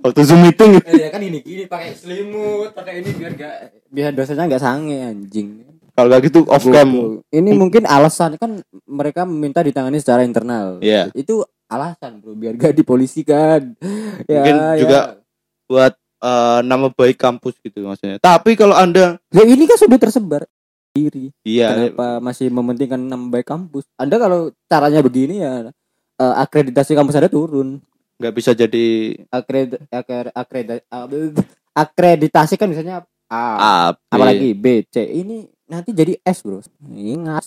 Waktu 0.00 0.20
Zoom 0.22 0.46
meeting 0.46 0.78
Eh, 0.86 0.94
ya 0.96 1.08
kan 1.10 1.18
ini 1.18 1.42
gini 1.42 1.66
pakai 1.66 1.92
selimut, 1.92 2.70
pakai 2.70 3.02
ini 3.02 3.10
biar 3.12 3.34
gak 3.34 3.54
biar 3.90 4.14
dosanya 4.14 4.46
nggak 4.46 4.62
sange 4.62 4.98
anjing. 5.02 5.66
Kalau 5.92 6.08
nggak 6.08 6.22
gitu 6.26 6.44
off 6.46 6.64
cam. 6.64 7.20
Ini 7.28 7.50
mungkin 7.52 7.84
alasan 7.84 8.34
kan 8.36 8.60
mereka 8.84 9.22
meminta 9.24 9.60
ditangani 9.60 9.98
secara 9.98 10.22
internal. 10.22 10.78
Iya. 10.78 11.10
Itu 11.12 11.42
alasan 11.66 12.18
bro 12.18 12.34
biar 12.34 12.54
gak 12.54 12.74
dipolisikan. 12.74 13.74
Ya, 14.26 14.42
Mungkin 14.42 14.56
juga 14.78 15.00
buat 15.64 15.94
eh, 16.20 16.60
nama 16.62 16.90
baik 16.90 17.16
kampus 17.16 17.54
gitu 17.60 17.86
maksudnya. 17.86 18.18
Tapi 18.18 18.54
kalau 18.54 18.74
Anda 18.74 19.22
Ya 19.30 19.42
ini 19.42 19.64
kan 19.64 19.78
sudah 19.78 19.96
tersebar 19.96 20.42
diri. 20.90 21.30
iya 21.46 21.70
Kenapa 21.70 22.18
masih 22.18 22.50
mementingkan 22.50 22.98
nama 22.98 23.30
baik 23.30 23.46
kampus? 23.46 23.86
Anda 23.94 24.18
kalau 24.18 24.50
caranya 24.66 25.00
begini 25.00 25.38
ya 25.38 25.70
eh, 26.16 26.34
akreditasi 26.36 26.92
kampus 26.92 27.14
Anda 27.14 27.30
turun. 27.30 27.78
nggak 28.20 28.34
bisa 28.36 28.52
jadi 28.52 29.16
Akred 29.32 29.80
akred 29.88 30.28
akred 30.34 30.68
akreditasi 31.72 32.54
kan 32.54 32.68
misalnya 32.68 33.06
A, 33.30 33.42
A, 33.56 33.74
B. 33.94 33.96
apalagi 34.10 34.50
B, 34.52 34.66
C. 34.84 35.06
Ini 35.06 35.46
nanti 35.70 35.94
jadi 35.94 36.18
S, 36.26 36.42
Bro. 36.42 36.66
Ingat. 36.90 37.46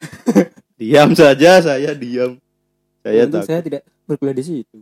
Diam 0.80 1.12
saja 1.12 1.60
saya 1.60 1.92
diam. 1.96 2.36
Saya 3.00 3.24
Untung 3.24 3.44
tak. 3.44 3.48
saya 3.48 3.60
tidak 3.64 3.82
berkuliah 4.04 4.36
di 4.36 4.44
situ. 4.44 4.78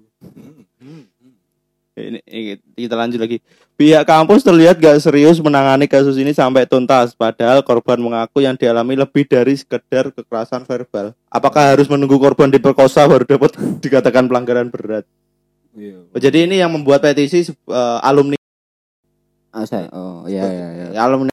Ini, 1.94 2.18
ini 2.26 2.59
kita 2.75 2.99
lanjut 2.99 3.23
lagi. 3.23 3.38
Pihak 3.78 4.02
kampus 4.02 4.42
terlihat 4.42 4.83
gak 4.83 4.99
serius 4.99 5.38
menangani 5.38 5.87
kasus 5.87 6.18
ini 6.18 6.35
sampai 6.35 6.66
tuntas. 6.66 7.14
Padahal 7.14 7.62
korban 7.62 8.02
mengaku 8.02 8.42
yang 8.42 8.59
dialami 8.59 8.99
lebih 8.99 9.23
dari 9.30 9.54
sekedar 9.54 10.11
kekerasan 10.11 10.66
verbal. 10.66 11.14
Apakah 11.30 11.75
harus 11.75 11.87
menunggu 11.87 12.18
korban 12.18 12.50
diperkosa 12.50 13.06
baru 13.06 13.23
dapat 13.23 13.54
dikatakan 13.85 14.26
pelanggaran 14.26 14.75
berat? 14.75 15.06
Iya. 15.78 16.02
Oh, 16.11 16.18
jadi 16.18 16.50
ini 16.50 16.59
yang 16.59 16.75
membuat 16.75 17.02
petisi 17.06 17.47
eh, 17.47 17.99
alumni 18.02 18.35
Ah, 19.54 19.62
saya. 19.62 19.87
Oh, 19.94 20.26
iya 20.26 20.42
iya 20.50 20.68
iya. 20.75 20.87
alumni. 20.99 21.30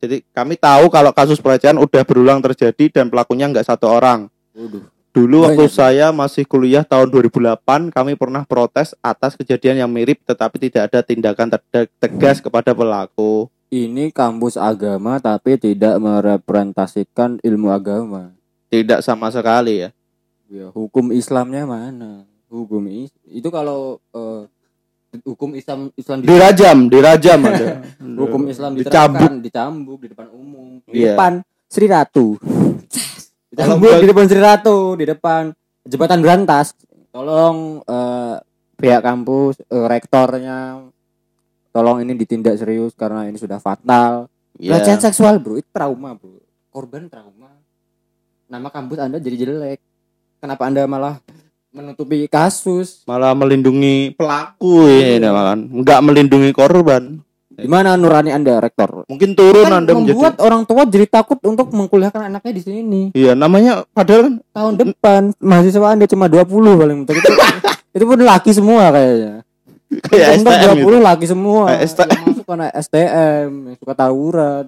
Jadi 0.00 0.24
kami 0.32 0.56
tahu 0.56 0.88
kalau 0.88 1.12
kasus 1.12 1.36
pelecehan 1.36 1.76
udah 1.76 2.02
berulang 2.08 2.40
terjadi 2.40 2.88
dan 2.88 3.12
pelakunya 3.12 3.52
nggak 3.52 3.68
satu 3.68 3.86
orang. 3.86 4.32
Waduh. 4.56 4.88
Dulu 5.10 5.42
waktu 5.42 5.66
Banyak. 5.66 5.74
saya 5.74 6.06
masih 6.14 6.46
kuliah 6.46 6.86
tahun 6.86 7.10
2008, 7.10 7.90
kami 7.90 8.14
pernah 8.14 8.46
protes 8.46 8.94
atas 9.02 9.34
kejadian 9.34 9.82
yang 9.82 9.90
mirip 9.90 10.22
tetapi 10.22 10.54
tidak 10.56 10.86
ada 10.86 11.02
tindakan 11.02 11.50
terde- 11.50 11.90
tegas 11.98 12.38
kepada 12.38 12.70
pelaku. 12.70 13.50
Ini 13.74 14.14
kampus 14.14 14.54
agama 14.54 15.18
tapi 15.18 15.58
tidak 15.58 15.98
merepresentasikan 15.98 17.42
ilmu 17.42 17.74
agama. 17.74 18.30
Tidak 18.70 19.02
sama 19.02 19.34
sekali 19.34 19.82
ya. 19.82 19.90
Ya, 20.46 20.70
hukum 20.70 21.10
Islamnya 21.10 21.66
mana? 21.66 22.26
Hukum 22.46 22.86
is 22.86 23.10
itu 23.26 23.50
kalau 23.50 23.98
eh, 24.14 24.46
hukum 25.20 25.50
Islam 25.52 25.90
Islam 25.92 26.16
di 26.18 26.26
Dirajam, 26.26 26.78
dirajam 26.86 27.38
ada. 27.42 27.66
hukum 28.20 28.42
Islam 28.46 28.72
dicambuk. 28.72 29.18
diterapkan 29.18 29.32
dicambuk 29.40 29.98
di 29.98 30.08
depan 30.08 30.26
umum 30.30 30.66
di 30.82 31.00
Iya. 31.00 31.14
depan 31.14 31.32
Sri 31.66 31.86
Ratu 31.86 32.38
dicambuk 33.50 33.90
di 33.96 34.06
depan 34.06 34.24
Sri 34.24 34.38
Ratu 34.38 34.78
di 34.94 35.04
depan 35.04 35.50
jembatan 35.82 36.18
berantas 36.18 36.74
tolong 37.10 37.82
eh, 37.82 38.36
pihak 38.76 39.00
kampus 39.00 39.58
eh, 39.60 39.86
rektornya 39.86 40.86
tolong 41.70 42.00
ini 42.00 42.14
ditindak 42.14 42.54
serius 42.54 42.92
karena 42.92 43.24
ini 43.24 43.36
sudah 43.36 43.58
fatal 43.58 44.26
Ya. 44.54 44.76
pelecehan 44.76 45.00
seksual 45.00 45.40
bro 45.40 45.56
itu 45.56 45.64
trauma 45.66 46.12
bro 46.12 46.36
korban 46.68 47.08
trauma 47.08 47.48
nama 48.44 48.68
kampus 48.68 49.00
anda 49.00 49.16
jadi 49.16 49.40
jelek 49.40 49.80
kenapa 50.36 50.68
anda 50.68 50.84
malah 50.84 51.16
menutupi 51.70 52.26
kasus. 52.26 53.06
Malah 53.06 53.32
melindungi 53.34 54.14
pelaku 54.18 54.90
Iya. 54.90 55.22
ini 55.22 55.28
malah 55.30 55.54
nggak 55.56 56.00
melindungi 56.02 56.50
korban. 56.50 57.22
gimana 57.60 57.92
nurani 57.92 58.32
anda 58.32 58.56
rektor? 58.56 59.04
Mungkin 59.04 59.36
turun 59.36 59.68
kan 59.68 59.84
Anda 59.84 59.92
menjadi 59.92 60.16
membuat 60.16 60.40
orang 60.40 60.64
tua 60.64 60.88
jadi 60.88 61.04
takut 61.04 61.36
untuk 61.44 61.68
mengkuliahkan 61.68 62.32
anaknya 62.32 62.56
di 62.56 62.62
sini. 62.64 63.02
Iya, 63.12 63.36
namanya 63.36 63.84
padahal 63.92 64.32
kan 64.32 64.34
tahun 64.48 64.72
depan 64.80 65.20
mahasiswa 65.36 65.92
anda 65.92 66.08
cuma 66.08 66.24
20 66.32 66.48
paling 66.80 67.04
itu, 67.04 67.12
itu 68.00 68.04
pun 68.08 68.18
laki 68.24 68.50
semua 68.56 68.88
kayaknya. 68.88 69.44
Kayak 70.08 70.28
STM 70.40 70.72
gitu. 70.72 70.88
20 70.88 71.04
laki 71.04 71.26
semua. 71.28 71.62
Kayak 71.68 71.82
STM. 71.84 72.08
yang 72.08 72.24
masuk 72.32 72.44
karena 72.48 72.66
STM 72.72 73.48
yang 73.68 73.76
suka 73.76 73.94
tawuran. 73.98 74.64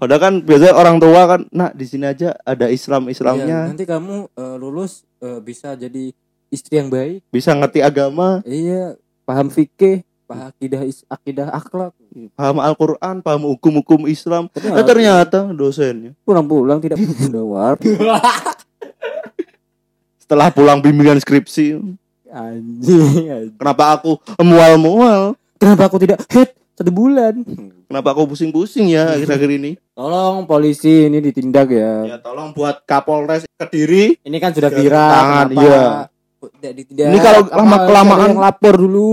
Padahal 0.00 0.20
kan 0.24 0.34
biasanya 0.40 0.74
orang 0.80 0.96
tua 0.96 1.20
kan, 1.28 1.40
nah 1.52 1.68
di 1.76 1.84
sini 1.84 2.08
aja 2.08 2.32
ada 2.40 2.72
Islam 2.72 3.04
Iya, 3.04 3.12
Islamnya, 3.20 3.58
nanti 3.68 3.84
kamu 3.84 4.32
eh, 4.32 4.56
lulus 4.56 5.04
eh, 5.20 5.44
bisa 5.44 5.76
jadi 5.76 6.08
istri 6.50 6.82
yang 6.82 6.90
baik. 6.90 7.24
Bisa 7.30 7.54
ngerti 7.54 7.80
agama, 7.80 8.42
iya 8.44 8.98
paham 9.24 9.48
fikih 9.48 10.02
paham 10.30 10.46
akidah 10.54 10.82
akidah 11.10 11.48
akhlak. 11.50 11.92
Paham 12.38 12.62
Al-Quran, 12.62 13.18
paham 13.18 13.42
hukum-hukum 13.50 14.06
Islam. 14.06 14.46
tapi 14.46 14.70
Nah, 14.70 14.86
ternyata 14.86 15.50
dosennya. 15.50 16.14
Pulang-pulang 16.22 16.78
tidak 16.78 17.02
punya 17.02 17.42
war 17.42 17.74
setelah 20.30 20.46
pulang 20.54 20.78
bimbingan 20.78 21.18
skripsi, 21.18 21.82
anjing, 22.30 23.26
anjing. 23.26 23.58
kenapa 23.58 23.98
aku 23.98 24.14
mual-mual? 24.38 25.34
kenapa 25.58 25.90
aku 25.90 25.98
tidak 25.98 26.22
head 26.30 26.54
satu 26.78 26.94
bulan? 26.94 27.42
Kenapa 27.90 28.14
aku 28.14 28.30
pusing-pusing 28.30 28.94
ya 28.94 29.18
akhir-akhir 29.18 29.50
ini? 29.58 29.74
tolong 29.90 30.46
polisi 30.46 31.10
ini 31.10 31.18
ditindak 31.18 31.74
ya. 31.74 32.14
Ya 32.14 32.16
tolong 32.22 32.54
buat 32.54 32.86
Kapolres 32.86 33.42
Kediri. 33.58 34.22
ini 34.22 34.38
kan 34.38 34.54
sudah 34.54 34.70
viral 34.70 35.10
tangan, 35.10 35.46
kenapa 35.50 36.14
tidak 36.48 36.72
Ini 37.12 37.18
kalau 37.20 37.40
ada 37.52 38.24
yang 38.32 38.40
lapor 38.40 38.74
dulu. 38.80 39.10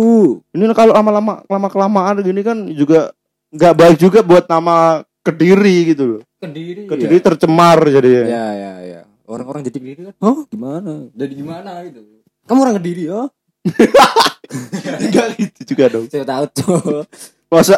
Ini 0.55 0.63
kalau 0.71 0.95
lama-lama 0.95 1.43
lama 1.43 1.67
kelamaan 1.67 2.23
gini 2.23 2.41
kan 2.45 2.57
juga 2.71 3.11
nggak 3.51 3.73
baik 3.75 3.97
juga 3.99 4.19
buat 4.23 4.47
nama 4.47 5.03
Kediri 5.27 5.91
gitu 5.91 6.03
loh. 6.07 6.21
kediri. 6.39 6.87
Kediri 6.87 7.19
tercemar 7.19 7.83
jadinya. 7.83 8.23
ya 8.23 8.45
ya 8.55 8.73
ya. 8.79 9.01
Orang-orang 9.27 9.67
jadi 9.67 9.77
kediri 9.83 10.01
kan 10.07 10.15
oh 10.23 10.47
gimana? 10.47 11.11
Jadi 11.11 11.33
gimana 11.35 11.83
gitu. 11.83 11.99
Kamu 12.47 12.59
orang 12.63 12.79
kediri 12.79 13.11
oh 13.11 13.27
Enggak 15.03 15.35
gitu 15.35 15.75
juga 15.75 15.91
dong. 15.91 16.07
saya 16.07 16.23
tahu 16.23 16.45
tuh. 16.55 17.03
Masa 17.51 17.75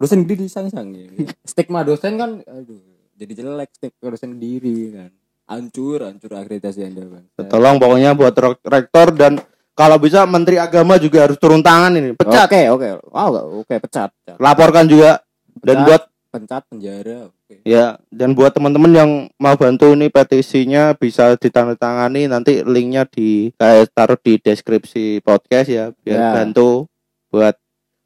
dosen 0.00 0.24
kediri 0.24 0.48
sang-sang 0.48 0.96
ya. 0.96 1.12
stigma 1.44 1.84
dosen 1.84 2.16
kan 2.16 2.40
aduh 2.48 2.80
jadi 3.20 3.44
jelek 3.44 3.68
stigma 3.76 4.08
dosen 4.08 4.32
kediri 4.32 4.96
kan 4.96 5.10
hancur 5.50 5.98
hancur 6.00 6.30
akreditasi 6.30 6.86
anda 6.86 7.02
bang 7.02 7.24
tolong 7.44 7.76
pokoknya 7.76 8.14
buat 8.14 8.32
rek- 8.32 8.62
rektor 8.62 9.10
dan 9.10 9.42
kalau 9.74 9.96
bisa 9.96 10.22
menteri 10.24 10.56
agama 10.56 10.94
juga 10.94 11.24
harus 11.24 11.34
turun 11.34 11.58
tangan 11.58 11.96
ini. 11.96 12.12
Pecat. 12.12 12.46
oke 12.46 12.60
oke 12.70 12.88
oh 13.10 13.28
oke 13.60 13.74
pecat, 13.80 14.12
pecat. 14.14 14.36
Laporkan 14.36 14.84
juga 14.84 15.24
dan 15.58 15.76
Pecat. 15.76 15.86
buat 15.86 16.02
pencat 16.30 16.62
penjara 16.68 17.18
oke 17.26 17.54
ya 17.64 17.96
dan 18.06 18.30
buat 18.30 18.52
teman-teman 18.52 18.92
yang 18.92 19.10
mau 19.34 19.56
bantu 19.56 19.90
ini 19.90 20.06
petisinya 20.06 20.92
bisa 20.92 21.34
ditandatangani 21.34 22.28
nanti 22.28 22.60
linknya 22.60 23.02
di 23.02 23.50
saya 23.56 23.82
taruh 23.88 24.14
di 24.14 24.36
deskripsi 24.36 25.18
podcast 25.20 25.66
ya 25.66 25.84
biar 25.96 26.18
Ya. 26.18 26.30
bantu 26.36 26.84
buat 27.28 27.56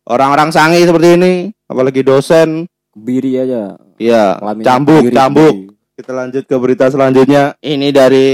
orang-orang 0.04 0.48
sangi 0.48 0.80
seperti 0.80 1.08
ini 1.16 1.32
apalagi 1.64 2.00
dosen 2.00 2.64
kebiri 2.94 3.34
aja 3.40 3.74
ya 3.98 4.38
Kelamin 4.38 4.62
cambuk 4.62 5.00
kebiri, 5.02 5.12
cambuk 5.12 5.52
kebiri. 5.52 5.73
Kita 5.94 6.10
lanjut 6.10 6.42
ke 6.42 6.56
berita 6.58 6.90
selanjutnya. 6.90 7.54
Ini 7.62 7.88
dari 7.94 8.28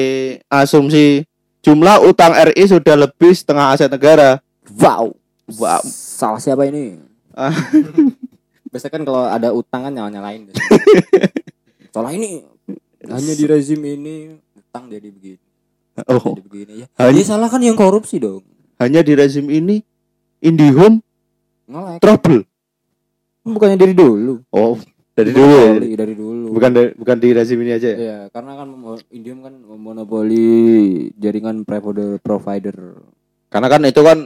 asumsi 0.49 1.21
jumlah 1.61 2.09
utang 2.09 2.33
RI 2.33 2.65
sudah 2.65 2.97
lebih 2.97 3.37
setengah 3.37 3.77
aset 3.77 3.93
negara. 3.93 4.41
Wow. 4.81 5.13
Wow. 5.51 5.83
salah 5.83 6.39
siapa 6.39 6.63
ini? 6.71 6.95
Ah. 7.35 7.51
biasa 8.71 8.87
kan 8.87 9.03
kalau 9.03 9.27
ada 9.27 9.51
utang 9.51 9.83
kan 9.83 9.91
nyala 9.91 10.15
nyalain 10.15 10.47
soalnya 11.91 12.15
ini. 12.23 12.47
Hanya 13.03 13.35
di 13.35 13.45
rezim 13.51 13.83
ini 13.83 14.39
utang 14.55 14.87
jadi 14.87 15.11
begini. 15.11 15.43
Oh. 16.07 16.39
Jadi 16.39 16.43
begini 16.47 16.73
ya. 16.85 16.87
Hanya, 17.03 17.27
salah 17.27 17.51
kan 17.51 17.59
yang 17.59 17.75
korupsi 17.75 18.23
dong. 18.23 18.47
Hanya 18.79 19.03
di 19.03 19.19
rezim 19.19 19.51
ini 19.51 19.83
IndiHome 20.39 21.03
ngelek 21.67 21.99
trouble. 21.99 22.47
Bukannya 23.43 23.75
dari 23.75 23.93
dulu? 23.93 24.39
Oh 24.55 24.79
Dari 25.21 25.33
dulu 25.37 25.53
ya. 25.53 25.69
Monopoli 25.69 25.91
dari 25.95 26.15
dulu. 26.17 26.47
Bukan 26.51 26.71
dari- 26.73 26.95
bukan 26.97 27.17
di 27.21 27.29
rezim 27.37 27.59
ini 27.61 27.73
aja 27.77 27.89
ya. 27.93 27.97
Iya, 28.01 28.19
karena 28.33 28.53
kan 28.57 28.69
Indium 29.13 29.39
kan 29.45 29.55
memonopoli 29.61 30.49
jaringan 31.21 31.63
provider 31.69 32.17
provider. 32.19 32.77
Karena 33.51 33.69
kan 33.69 33.81
itu 33.85 34.01
kan 34.01 34.19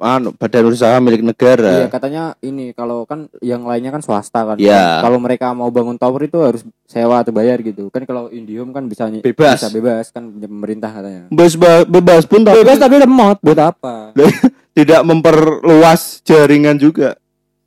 anu, 0.00 0.32
badan 0.32 0.72
usaha 0.72 0.96
milik 0.98 1.20
negara. 1.20 1.84
Iya, 1.84 1.86
katanya 1.92 2.22
ini 2.40 2.72
kalau 2.72 3.04
kan 3.04 3.28
yang 3.44 3.68
lainnya 3.68 3.92
kan 3.92 4.00
swasta 4.00 4.48
kan. 4.48 4.56
Iya. 4.56 5.04
Kalau 5.04 5.20
mereka 5.20 5.52
mau 5.52 5.68
bangun 5.68 6.00
tower 6.00 6.24
itu 6.24 6.40
harus 6.40 6.64
sewa 6.88 7.20
atau 7.20 7.30
bayar 7.36 7.60
gitu. 7.60 7.92
Kan 7.92 8.08
kalau 8.08 8.32
Indium 8.32 8.72
kan 8.72 8.88
bisa 8.88 9.06
Bebas. 9.12 9.60
bisa 9.60 9.68
bebas 9.68 10.08
kan 10.08 10.32
pemerintah 10.32 10.88
katanya. 10.90 11.28
Bebas, 11.28 11.84
bebas 11.86 12.22
pun 12.24 12.40
tapi 12.42 12.64
Bebas 12.64 12.80
tapi 12.80 12.96
lemot 12.96 13.36
buat 13.44 13.60
apa? 13.60 14.16
tidak 14.78 15.00
memperluas 15.04 16.24
jaringan 16.24 16.80
juga. 16.80 17.20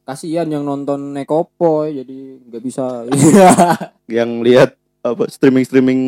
Kasihan 0.04 0.48
yang 0.52 0.68
nonton 0.68 1.16
Nekopo 1.16 1.88
jadi 1.88 2.44
nggak 2.44 2.64
bisa. 2.64 3.08
Yang 4.12 4.30
lihat 4.44 4.70
apa 5.04 5.28
streaming 5.32 5.64
streaming 5.68 6.00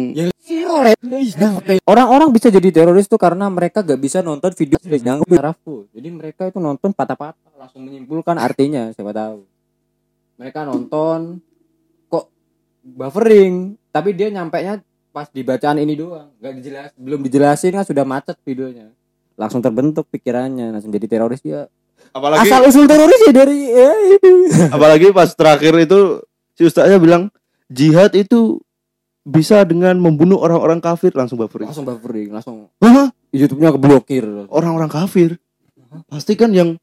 Orang-orang 1.87 2.29
bisa 2.35 2.51
jadi 2.51 2.69
teroris 2.69 3.09
tuh 3.09 3.17
karena 3.17 3.49
mereka 3.49 3.81
gak 3.81 3.97
bisa 3.97 4.21
nonton 4.21 4.53
video 4.53 4.77
yang. 4.85 5.23
Jadi 5.89 6.07
mereka 6.11 6.51
itu 6.51 6.59
nonton 6.61 6.93
patah-patah 6.93 7.55
langsung 7.57 7.81
menyimpulkan 7.87 8.37
artinya 8.37 8.91
siapa 8.93 9.15
tahu. 9.15 9.47
Mereka 10.37 10.67
nonton 10.67 11.39
kok 12.11 12.29
buffering, 12.83 13.79
tapi 13.89 14.13
dia 14.13 14.29
nyampe 14.29 14.59
nya 14.59 14.83
pas 15.15 15.31
di 15.31 15.41
bacaan 15.47 15.79
ini 15.79 15.95
doang, 15.95 16.27
nggak 16.43 16.53
dijelas, 16.59 16.91
belum 16.99 17.23
dijelasin 17.23 17.71
kan 17.71 17.87
sudah 17.87 18.03
macet 18.03 18.35
videonya. 18.43 18.91
Langsung 19.39 19.63
terbentuk 19.63 20.11
pikirannya, 20.11 20.75
langsung 20.75 20.91
jadi 20.91 21.07
teroris 21.07 21.39
dia. 21.39 21.71
Apalagi 22.11 22.45
Asal 22.45 22.61
usul 22.67 22.85
teroris 22.85 23.21
ya 23.23 23.33
dari 23.33 23.59
ya 23.71 23.91
ini. 24.17 24.33
apalagi 24.69 25.09
pas 25.09 25.31
terakhir 25.31 25.73
itu 25.81 26.21
si 26.53 26.65
ustaznya 26.65 26.99
bilang 26.99 27.31
jihad 27.67 28.13
itu 28.13 28.59
bisa 29.25 29.65
dengan 29.65 29.97
membunuh 29.97 30.37
orang-orang 30.37 30.77
kafir 30.77 31.09
langsung 31.17 31.41
buffering. 31.41 31.65
Langsung 31.65 31.85
buffering, 31.87 32.29
langsung 32.29 32.55
Hah? 32.77 33.09
YouTube-nya 33.33 33.73
keblokir. 33.73 34.21
Orang-orang 34.53 34.85
kafir. 34.85 35.41
Pasti 36.05 36.37
kan 36.37 36.53
yang 36.53 36.77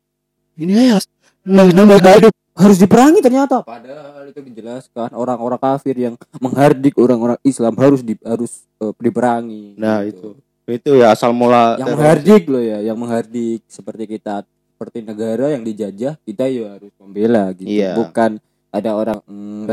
ini 0.59 0.91
ya 0.91 0.99
nah, 1.47 1.64
nama 1.71 1.97
hidup 1.97 2.33
harus 2.52 2.76
diperangi 2.76 3.25
ternyata 3.25 3.64
padahal 3.64 4.29
itu 4.29 4.45
dijelaskan 4.45 5.17
orang-orang 5.17 5.57
kafir 5.57 5.97
yang 5.97 6.14
menghardik 6.37 6.93
orang-orang 7.00 7.41
Islam 7.41 7.73
harus 7.81 8.05
di, 8.05 8.12
harus 8.21 8.69
eh, 8.76 8.93
diperangi 9.00 9.81
Nah, 9.81 10.05
Gitu. 10.05 10.37
itu 10.69 10.91
ya 11.00 11.17
asal 11.17 11.33
mula 11.33 11.81
yang 11.81 11.97
menghardik 11.97 12.45
loh 12.47 12.61
ya 12.61 12.85
yang 12.85 12.97
menghardik 13.00 13.64
seperti 13.67 14.05
kita 14.07 14.45
seperti 14.83 14.99
negara 15.07 15.55
yang 15.55 15.62
dijajah 15.62 16.19
kita 16.27 16.51
ya 16.51 16.75
harus 16.75 16.91
membela 16.99 17.55
gitu 17.55 17.71
Iya. 17.71 17.95
bukan 18.03 18.43
ada 18.75 18.91
orang 18.99 19.23
mm, 19.23 19.71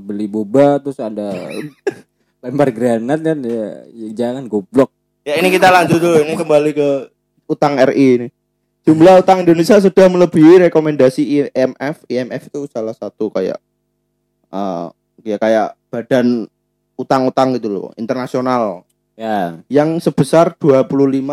beli 0.00 0.24
boba 0.24 0.80
terus 0.80 0.96
ada 0.96 1.28
lempar 2.42 2.72
granat 2.72 3.20
kan 3.20 3.38
ya, 3.44 3.84
ya 3.92 4.08
jangan 4.16 4.48
goblok 4.48 4.88
Ya 5.28 5.36
ini 5.44 5.52
kita 5.52 5.68
lanjut 5.68 6.00
dulu 6.00 6.24
ini 6.24 6.32
kembali 6.40 6.70
ke 6.72 6.88
utang 7.52 7.76
RI 7.76 8.08
ini. 8.16 8.28
Jumlah 8.88 9.20
utang 9.20 9.44
Indonesia 9.44 9.76
sudah 9.76 10.08
melebihi 10.08 10.72
rekomendasi 10.72 11.20
IMF. 11.20 12.08
IMF 12.08 12.48
itu 12.48 12.64
salah 12.72 12.96
satu 12.96 13.28
kayak 13.28 13.60
eh 14.48 14.86
ya 15.28 15.36
kayak 15.36 15.76
badan 15.92 16.48
utang-utang 16.96 17.52
gitu 17.60 17.68
loh, 17.68 17.92
internasional 18.00 18.87
ya 19.18 19.58
yang 19.66 19.98
sebesar 19.98 20.54
25 20.54 20.86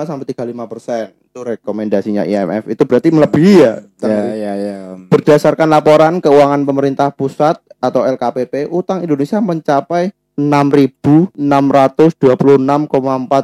sampai 0.09 0.25
35 0.25 0.71
persen 0.73 1.13
itu 1.13 1.39
rekomendasinya 1.45 2.25
IMF 2.25 2.65
itu 2.71 2.83
berarti 2.87 3.13
melebihi 3.13 3.53
ya. 3.61 3.73
ya 4.01 4.23
ya 4.33 4.53
ya 4.57 4.77
Berdasarkan 5.11 5.69
laporan 5.69 6.17
keuangan 6.23 6.63
pemerintah 6.65 7.11
pusat 7.11 7.59
atau 7.77 8.07
LKPP, 8.07 8.71
utang 8.71 9.05
Indonesia 9.05 9.37
mencapai 9.37 10.15
6.626,4 10.39 12.15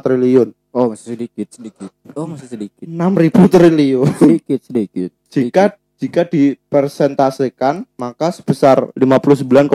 triliun. 0.02 0.48
oh 0.72 0.86
masih 0.90 1.06
sedikit 1.14 1.46
sedikit 1.52 1.92
oh 2.16 2.26
masih 2.26 2.48
sedikit 2.48 2.82
6.000 2.82 3.54
triliun. 3.54 4.08
sedikit 4.18 4.60
sedikit 4.64 5.10
Jika 5.28 5.64
jika 6.02 6.26
dipersentasekan 6.26 7.86
maka 7.94 8.34
sebesar 8.34 8.90
59,70 8.96 9.68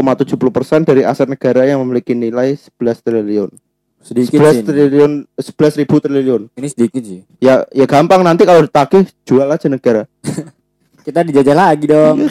persen 0.51 0.83
dari 0.83 1.07
aset 1.07 1.29
negara 1.29 1.63
yang 1.63 1.79
memiliki 1.85 2.11
nilai 2.11 2.57
11 2.57 2.99
triliun. 3.05 3.53
Sedikit 4.01 4.39
11 4.39 4.39
sih 4.39 4.61
ini. 4.61 4.67
triliun 4.67 5.11
11 5.35 5.79
ribu 5.83 5.95
triliun. 5.99 6.41
ini 6.55 6.67
sedikit 6.69 7.01
sih. 7.03 7.21
Ya 7.43 7.65
ya 7.73 7.85
gampang 7.89 8.23
nanti 8.23 8.47
kalau 8.47 8.63
ditagih 8.63 9.09
jual 9.27 9.47
aja 9.49 9.67
negara. 9.67 10.03
kita 11.05 11.25
dijajah 11.27 11.55
lagi 11.55 11.85
dong. 11.89 12.29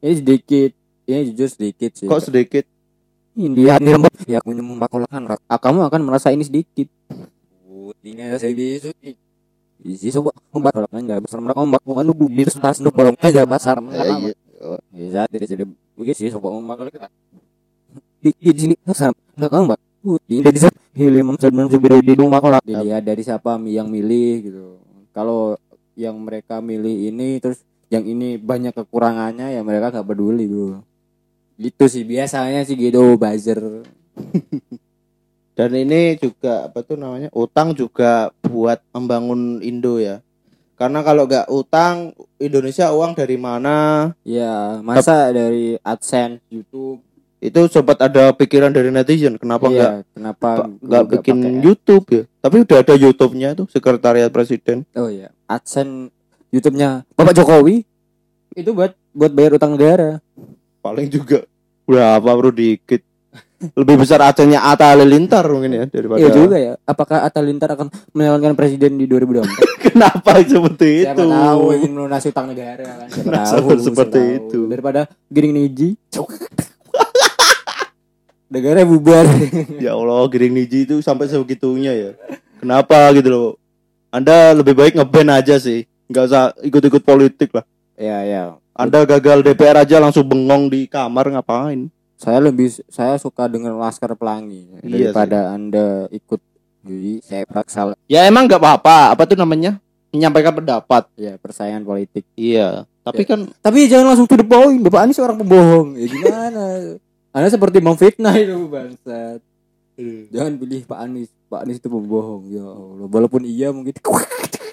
Ini 0.00 0.14
sedikit 0.22 0.70
ini 1.06 1.32
jujur 1.32 1.48
sedikit 1.50 1.90
sih. 1.92 2.06
Kok 2.08 2.22
sedikit? 2.22 2.64
India 3.36 3.76
ini 3.76 3.92
lembab 3.92 4.14
ya 4.24 4.40
menyembahkan 4.40 5.04
ah, 5.44 5.60
kamu 5.60 5.92
akan 5.92 6.00
merasa 6.00 6.32
ini 6.32 6.42
sedikit. 6.46 6.88
Ini 8.00 8.38
saya 8.40 8.52
bisa. 8.56 8.90
Isi 9.84 10.08
sobat 10.08 10.32
ombak. 10.50 10.72
Kalau 10.72 10.88
nggak 10.88 11.20
besar 11.28 11.38
mereka 11.44 11.60
ombak. 11.60 11.82
Bukan 11.84 12.04
nunggu 12.08 12.26
di 12.32 12.42
tas 12.48 12.80
nunggu 12.80 12.96
kalau 12.96 13.10
nggak 13.12 13.46
pasar 13.46 13.76
Ya, 13.92 14.04
iya. 14.16 14.32
bisa 14.88 15.20
tidak 15.28 15.46
jadi 15.52 15.64
begitu 15.94 16.26
sih 16.26 16.32
sobat 16.32 16.50
ombak 16.56 16.80
kalau 16.80 16.90
kita. 16.90 17.08
Di 18.24 18.30
di 18.32 18.60
sini 18.60 18.74
pasar 18.80 19.12
nggak 19.36 19.52
ombak 19.52 19.80
dilihat 22.62 23.02
dari 23.02 23.22
siapa 23.26 23.58
yang 23.66 23.90
milih 23.90 24.32
gitu 24.46 24.66
kalau 25.10 25.58
yang 25.98 26.14
mereka 26.22 26.62
milih 26.62 27.10
ini 27.10 27.42
terus 27.42 27.66
yang 27.90 28.06
ini 28.06 28.38
banyak 28.38 28.70
kekurangannya 28.70 29.58
ya 29.58 29.60
mereka 29.66 29.90
nggak 29.90 30.06
peduli 30.06 30.46
bro 30.46 30.80
gitu 31.58 31.84
sih 31.90 32.06
biasanya 32.06 32.62
sih 32.62 32.78
gitu 32.78 33.18
buzzer 33.18 33.82
Dan 35.56 35.72
ini 35.72 36.20
juga 36.20 36.68
apa 36.68 36.84
tuh 36.84 37.00
namanya? 37.00 37.32
Utang 37.32 37.72
juga 37.72 38.28
buat 38.44 38.76
membangun 38.92 39.64
Indo 39.64 39.96
ya. 39.96 40.20
Karena 40.76 41.00
kalau 41.00 41.24
nggak 41.24 41.48
utang 41.48 42.12
Indonesia 42.36 42.92
uang 42.92 43.16
dari 43.16 43.40
mana? 43.40 44.12
ya 44.20 44.76
masa 44.84 45.32
dari 45.32 45.80
AdSense 45.80 46.44
YouTube 46.52 47.00
Itu 47.46 47.60
sempat 47.66 47.98
ada 48.00 48.30
pikiran 48.30 48.68
dari 48.68 48.90
netizen 48.90 49.36
kenapa 49.36 49.66
nggak 49.66 49.92
iya 49.94 50.08
kenapa 50.08 50.66
nggak 50.76 51.04
bikin 51.12 51.36
pakai- 51.38 51.62
YouTube 51.62 52.04
ya? 52.08 52.22
Tapi 52.40 52.56
udah 52.60 52.78
ada 52.80 52.94
YouTube-nya 52.96 53.48
tuh 53.54 53.66
Sekretariat 53.66 54.28
Presiden. 54.28 54.82
oh 54.92 55.06
ya 55.06 55.30
AdSense 55.46 56.10
YouTube-nya 56.48 57.06
Bapak 57.12 57.32
Jokowi 57.32 57.86
itu 58.52 58.70
buat 58.72 58.94
buat 59.10 59.30
bayar 59.30 59.54
utang 59.54 59.72
negara 59.72 60.18
Paling 60.80 61.06
juga 61.06 61.46
berapa 61.82 62.22
bro 62.22 62.50
dikit. 62.50 63.02
Lebih 63.72 63.96
besar 63.96 64.20
adanya 64.22 64.60
Atta 64.64 64.90
Halilintar 64.90 65.42
mungkin 65.46 65.72
ya 65.72 65.84
daripada. 65.84 66.18
Iya 66.18 66.28
juga 66.30 66.56
ya 66.56 66.72
apakah 66.82 67.22
Atta 67.22 67.40
Lintar 67.40 67.72
akan 67.72 67.88
menyalonkan 68.12 68.52
presiden 68.52 68.94
di 68.94 69.06
2024 69.06 69.48
Kenapa 69.86 70.42
seperti 70.42 71.02
siapa 71.02 71.16
itu? 71.16 71.26
tahu 71.26 71.64
ingin 71.72 71.90
melunasi 71.90 72.26
utang 72.28 72.46
negara 72.46 72.84
kan 72.84 73.08
siapa 73.08 73.32
tahu 73.48 73.68
seperti 73.80 74.20
tahu. 74.20 74.36
itu. 74.36 74.60
daripada 74.66 75.00
giring 75.26 75.54
niji 75.54 75.96
negara 78.46 78.82
bubar 78.82 79.26
Ya 79.84 79.92
Allah, 79.92 80.26
Giring 80.26 80.54
Niji 80.54 80.84
itu 80.84 80.98
sampai 81.00 81.26
sebegitunya 81.26 81.92
ya. 81.92 82.10
Kenapa 82.56 83.10
gitu 83.12 83.28
loh? 83.28 83.48
Anda 84.08 84.54
lebih 84.54 84.72
baik 84.72 84.96
ngeband 84.96 85.30
aja 85.34 85.58
sih. 85.58 85.84
Nggak 86.06 86.24
usah 86.24 86.42
ikut-ikut 86.62 87.02
politik 87.02 87.50
lah. 87.52 87.66
ya 87.96 88.22
ya 88.22 88.42
Anda 88.72 89.02
gagal 89.02 89.40
DPR 89.42 89.82
aja 89.82 89.96
langsung 89.98 90.22
bengong 90.22 90.68
di 90.68 90.86
kamar 90.86 91.32
ngapain? 91.32 91.88
saya 92.16 92.40
lebih 92.40 92.72
saya 92.88 93.20
suka 93.20 93.44
dengan 93.44 93.76
Laskar 93.76 94.16
Pelangi 94.16 94.64
Iya 94.80 95.12
daripada 95.12 95.52
anda 95.52 96.08
ikut 96.08 96.40
jadi 96.80 97.20
saya 97.20 97.44
paksa 97.44 97.92
Ya 98.08 98.24
emang 98.24 98.48
nggak 98.48 98.56
apa-apa. 98.56 99.12
Apa 99.12 99.28
tuh 99.28 99.36
namanya? 99.36 99.76
Menyampaikan 100.08 100.56
pendapat. 100.56 101.12
ya 101.12 101.36
persaingan 101.36 101.84
politik 101.84 102.24
Iya. 102.32 102.88
Tapi 103.04 103.28
kan 103.28 103.52
tapi 103.60 103.84
jangan 103.84 104.16
langsung 104.16 104.24
to 104.24 104.34
the 104.34 104.42
point 104.42 104.80
bapak 104.80 105.04
Anies 105.04 105.14
seorang 105.14 105.36
pembohong 105.36 105.92
ya 105.94 106.06
gimana 106.08 106.64
anda 107.36 107.48
seperti 107.48 107.78
memfitnah 107.78 108.32
itu 108.34 108.64
bangsat 108.66 109.40
jangan 110.30 110.56
pilih 110.56 110.80
Pak 110.84 110.98
Anies 110.98 111.28
Pak 111.46 111.60
Anies 111.62 111.76
itu 111.76 111.86
pembohong 111.86 112.48
ya 112.48 112.64
Allah 112.64 113.06
walaupun 113.06 113.44
iya 113.44 113.68
mungkin 113.70 113.92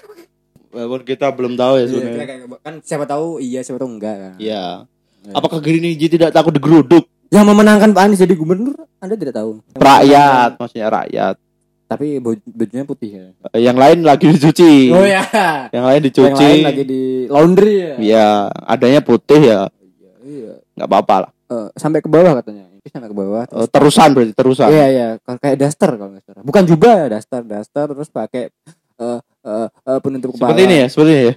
walaupun 0.74 1.00
kita 1.02 1.30
belum 1.30 1.54
tahu 1.54 1.72
ya 1.74 1.80
Iya, 1.80 1.88
sebenarnya. 1.88 2.26
kan 2.58 2.74
siapa 2.80 3.04
tahu 3.04 3.38
iya 3.38 3.60
siapa 3.60 3.78
tahu 3.78 3.90
enggak 3.90 4.16
kan 4.16 4.34
Iya. 4.36 4.64
Ya. 5.24 5.32
Apakah 5.32 5.56
Giring 5.58 5.80
Niji 5.82 6.08
tidak 6.10 6.30
takut 6.30 6.52
digeruduk? 6.52 7.08
yang 7.26 7.44
memenangkan 7.44 7.90
Pak 7.90 8.04
Anies 8.04 8.20
jadi 8.20 8.32
gubernur 8.32 8.76
anda 8.96 9.14
tidak 9.14 9.34
tahu 9.34 9.58
Rakyat, 9.74 10.54
maksudnya 10.54 10.86
rakyat. 10.88 11.34
tapi 11.84 12.16
baju- 12.16 12.48
bajunya 12.48 12.84
putih 12.84 13.10
ya 13.12 13.26
Yang 13.54 13.76
lain 13.76 13.98
lagi 14.02 14.24
dicuci. 14.30 14.72
oh 14.90 15.02
ya 15.02 15.24
Yang 15.68 15.84
lain 15.84 15.94
yang 15.94 16.06
dicuci. 16.06 16.46
lain 16.46 16.64
lagi 16.64 16.82
di 16.82 17.02
laundry 17.26 17.74
ya 17.74 17.92
Iya, 17.98 18.28
adanya 18.62 19.00
putih 19.00 19.40
ya. 19.42 19.60
iya 20.20 20.52
nggak 20.74 20.86
apa-apa 20.86 21.16
lah. 21.20 21.30
Eh, 21.54 21.66
sampai 21.78 22.02
ke 22.02 22.10
bawah 22.10 22.42
katanya 22.42 22.66
Ini 22.66 22.88
sampai 22.90 23.08
ke 23.10 23.16
bawah 23.16 23.44
Eh, 23.46 23.68
terusan 23.70 24.08
berarti 24.10 24.32
terusan. 24.34 24.68
Iya 24.74 24.86
iya 24.90 25.08
kayak 25.22 25.56
daster 25.60 25.90
kalau 25.94 26.10
nggak 26.10 26.24
salah. 26.26 26.42
Bukan 26.42 26.62
juga 26.66 26.90
ya 26.98 27.06
daster 27.06 27.40
daster 27.46 27.86
terus 27.94 28.10
pakai 28.10 28.50
eh 28.94 29.18
eh, 29.22 29.68
eh, 29.70 29.98
penutup 30.02 30.34
kepala. 30.34 30.50
Seperti 30.50 30.62
ini 30.66 30.76
ya, 30.82 30.86
seperti 30.90 31.10
ini 31.12 31.22
ya. 31.24 31.34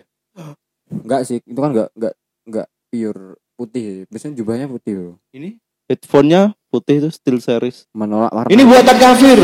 Enggak 0.88 1.22
sih 1.28 1.38
itu 1.44 1.60
kan 1.60 1.70
enggak 1.76 1.90
enggak 1.94 2.14
enggak 2.48 2.68
pure 2.88 3.24
putih 3.58 4.06
biasanya 4.08 4.34
jubahnya 4.38 4.68
putih 4.70 4.92
bro 4.96 5.14
Ini 5.36 5.60
headphone-nya 5.90 6.56
putih 6.70 7.04
itu 7.04 7.10
steel 7.12 7.42
series. 7.44 7.90
menolak 7.92 8.32
warna 8.32 8.50
Ini 8.50 8.64
buatan 8.64 8.96
kafir. 8.96 9.40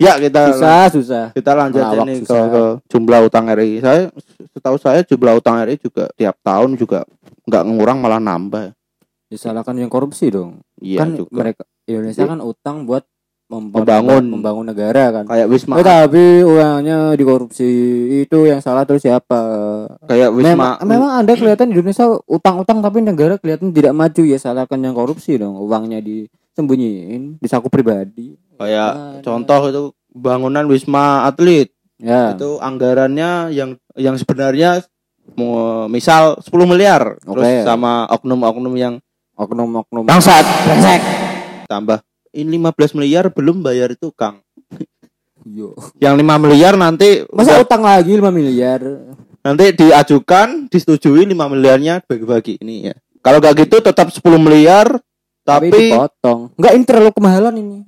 Ya 0.00 0.16
kita 0.16 0.56
susah 0.56 0.88
susah 0.88 1.24
kita 1.36 1.52
lanjut 1.52 1.84
Melawak 1.84 2.06
ini 2.08 2.14
ke, 2.24 2.32
ke 2.32 2.62
jumlah 2.88 3.20
utang 3.28 3.44
RI. 3.52 3.84
Saya 3.84 4.08
setahu 4.56 4.76
saya 4.80 5.04
jumlah 5.04 5.36
utang 5.36 5.60
RI 5.60 5.76
juga 5.76 6.08
tiap 6.16 6.40
tahun 6.40 6.72
juga 6.80 7.04
nggak 7.44 7.62
ngurang 7.68 7.98
malah 8.00 8.16
nambah. 8.16 8.72
Disalahkan 9.30 9.72
yang 9.74 9.86
korupsi 9.86 10.28
dong 10.28 10.58
Iya 10.76 10.98
kan 10.98 11.08
juga. 11.14 11.30
mereka 11.32 11.62
Indonesia 11.86 12.24
kan 12.24 12.38
utang 12.40 12.82
buat 12.82 13.06
mem- 13.46 13.70
Membangun. 13.72 14.24
membangun 14.28 14.62
negara 14.64 15.10
kan 15.12 15.24
Kayak 15.24 15.46
Wisma 15.48 15.74
Oh, 15.74 15.82
tapi 15.82 16.22
uangnya 16.40 17.14
dikorupsi 17.14 17.66
itu 18.20 18.38
yang 18.44 18.58
salah 18.58 18.82
terus 18.82 19.00
siapa? 19.00 19.38
kayak 20.04 20.30
Wisma 20.30 20.50
Memang, 20.50 20.74
memang 20.84 21.10
anda 21.16 21.32
kelihatan 21.32 21.66
di 21.66 21.74
Indonesia 21.76 22.06
utang-utang 22.24 22.78
tapi 22.78 22.98
negara 23.00 23.34
kelihatan 23.36 23.70
tidak 23.70 23.90
maju 23.92 24.22
ya 24.24 24.36
salahkan 24.36 24.78
yang 24.78 24.92
korupsi 24.92 25.34
dong 25.34 25.54
uangnya 25.56 25.98
disembunyiin 26.00 27.38
di 27.38 27.46
saku 27.46 27.66
pribadi. 27.66 28.34
kayak 28.52 28.90
Ada. 28.92 29.22
contoh 29.24 29.60
itu 29.66 29.82
bangunan 30.10 30.66
Wisma 30.66 31.24
Atlet 31.24 31.70
Ya. 31.96 32.32
itu 32.32 32.56
anggarannya 32.56 33.50
yang 33.50 33.70
yang 33.94 34.16
sebenarnya 34.16 34.80
mau 35.30 35.84
misal 35.86 36.40
10 36.40 36.48
miliar 36.64 37.20
terus 37.20 37.44
Oke. 37.44 37.60
sama 37.62 38.08
oknum-oknum 38.08 38.72
yang 38.74 38.94
Oknum-oknum 39.40 40.04
bangsat 40.04 40.44
brengsek. 40.62 41.00
tambah 41.64 42.04
ini 42.30 42.60
15 42.60 42.92
miliar 42.94 43.24
belum 43.26 43.60
bayar 43.60 43.88
itu 43.88 44.12
Kang 44.12 44.44
Yo. 45.48 45.72
yang 45.96 46.14
5 46.14 46.20
miliar 46.38 46.76
nanti 46.76 47.24
Masa 47.26 47.56
udah- 47.56 47.64
utang 47.64 47.80
lagi 47.80 48.12
5 48.12 48.28
miliar? 48.28 48.80
nanti 49.40 49.72
diajukan 49.72 50.68
disetujui 50.68 51.24
5 51.24 51.48
miliarnya 51.48 52.04
bagi-bagi 52.04 52.60
ini 52.60 52.86
ya 52.86 52.94
kalau 53.18 53.40
gak 53.40 53.56
gitu 53.58 53.80
tetap 53.80 54.08
10 54.08 54.20
miliar 54.36 55.00
Tapi, 55.40 55.72
tapi, 55.72 55.88
dipotong. 55.88 56.52
Enggak 56.54 56.72
ini 56.74 56.84
terlalu 56.84 57.10
kemahalan 57.10 57.54
ini. 57.54 57.78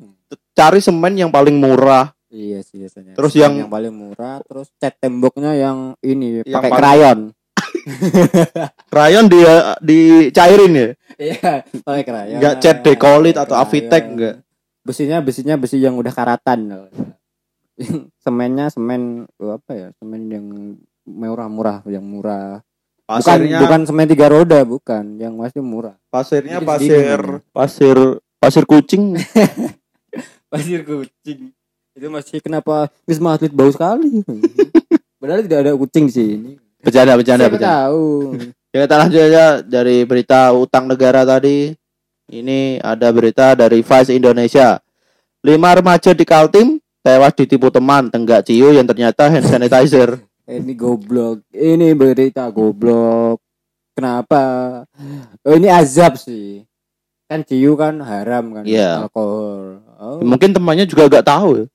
cari 0.53 0.81
semen 0.81 1.13
yang 1.15 1.29
paling 1.29 1.53
murah 1.55 2.13
Iya 2.27 2.65
sih 2.65 2.81
biasanya. 2.81 3.13
Terus 3.13 3.37
yang- 3.37 3.53
yang 3.55 3.69
paling 3.69 3.93
murah, 3.93 4.41
terus 4.43 4.73
cat 4.77 4.97
temboknya 4.97 5.53
yang 5.53 5.93
ini 6.01 6.41
Yang 6.41 6.49
pakai 6.51 6.65
paling- 6.67 6.81
krayon. 6.81 7.19
rayon 8.97 9.27
dia 9.27 9.77
dicairin 9.83 10.73
ya 10.73 10.89
Iya, 11.23 11.63
pakai 11.87 12.03
krayon. 12.03 12.39
Nggak 12.41 12.55
cat 12.59 12.79
dekolit 12.83 13.35
Pakai 13.37 13.47
atau 13.47 13.57
Avitek, 13.61 14.03
krayon. 14.03 14.17
nggak? 14.17 14.35
Besinya 14.83 15.19
besinya 15.23 15.55
besi 15.55 15.77
yang 15.79 15.95
udah 15.95 16.11
karatan. 16.11 16.91
Semennya 18.25 18.67
semen 18.73 19.31
apa 19.39 19.73
ya? 19.77 19.89
Semen 20.03 20.23
yang 20.33 20.47
murah-murah, 21.07 21.87
yang 21.87 22.03
murah. 22.03 22.65
Bukan 23.07 23.19
pasirnya 23.19 23.59
bukan 23.61 23.81
semen 23.87 24.07
tiga 24.09 24.27
roda, 24.31 24.61
bukan. 24.65 25.05
Yang 25.21 25.35
masih 25.37 25.61
murah. 25.63 25.95
pasirnya 26.09 26.59
Jadi 26.59 26.67
pasir 26.67 26.91
segini 26.91 27.53
pasir 27.53 27.99
pasir 28.41 28.65
kucing 28.67 29.05
Pasir 30.53 30.81
kucing. 30.85 31.41
Itu 31.93 32.07
masih 32.09 32.41
kenapa 32.41 32.89
Wisma 33.05 33.37
Atlet 33.37 33.53
bau 33.53 33.69
sekali? 33.69 34.25
Padahal 35.21 35.45
tidak 35.45 35.59
ada 35.65 35.73
kucing 35.77 36.09
di 36.09 36.15
sini. 36.15 36.51
Bercanda 36.83 37.15
bercanda 37.15 37.45
Siapa 37.47 37.55
bercanda 37.55 37.79
tahu. 37.87 38.05
ya 38.69 38.83
kita 38.85 38.95
lanjut 38.99 39.21
aja 39.23 39.45
dari 39.61 39.97
berita 40.03 40.51
utang 40.51 40.85
negara 40.85 41.23
tadi 41.23 41.73
ini 42.27 42.77
ada 42.79 43.09
berita 43.09 43.55
dari 43.55 43.81
Vice 43.81 44.11
Indonesia 44.11 44.83
lima 45.41 45.71
remaja 45.73 46.11
di 46.11 46.23
Kaltim 46.23 46.77
tewas 47.01 47.33
ditipu 47.33 47.67
teman 47.69 48.09
tenggak 48.09 48.43
ciu 48.43 48.71
yang 48.71 48.85
ternyata 48.85 49.27
hand 49.27 49.45
sanitizer 49.45 50.19
Ini 50.43 50.75
goblok. 50.75 51.47
Ini 51.49 51.95
berita 51.95 52.51
goblok. 52.51 53.39
Kenapa? 53.95 54.43
Oh, 55.41 55.55
ini 55.55 55.71
azab 55.71 56.19
sih. 56.19 56.67
Kan 57.31 57.47
ciu 57.47 57.79
kan 57.79 58.03
haram 58.03 58.51
kan 58.51 58.67
Iya. 58.67 59.07
alkohol. 59.07 59.81
Oh, 59.97 60.19
mungkin 60.19 60.51
temannya 60.51 60.83
juga 60.85 61.07
gak 61.09 61.31
tahu 61.31 61.63
ya. 61.63 61.67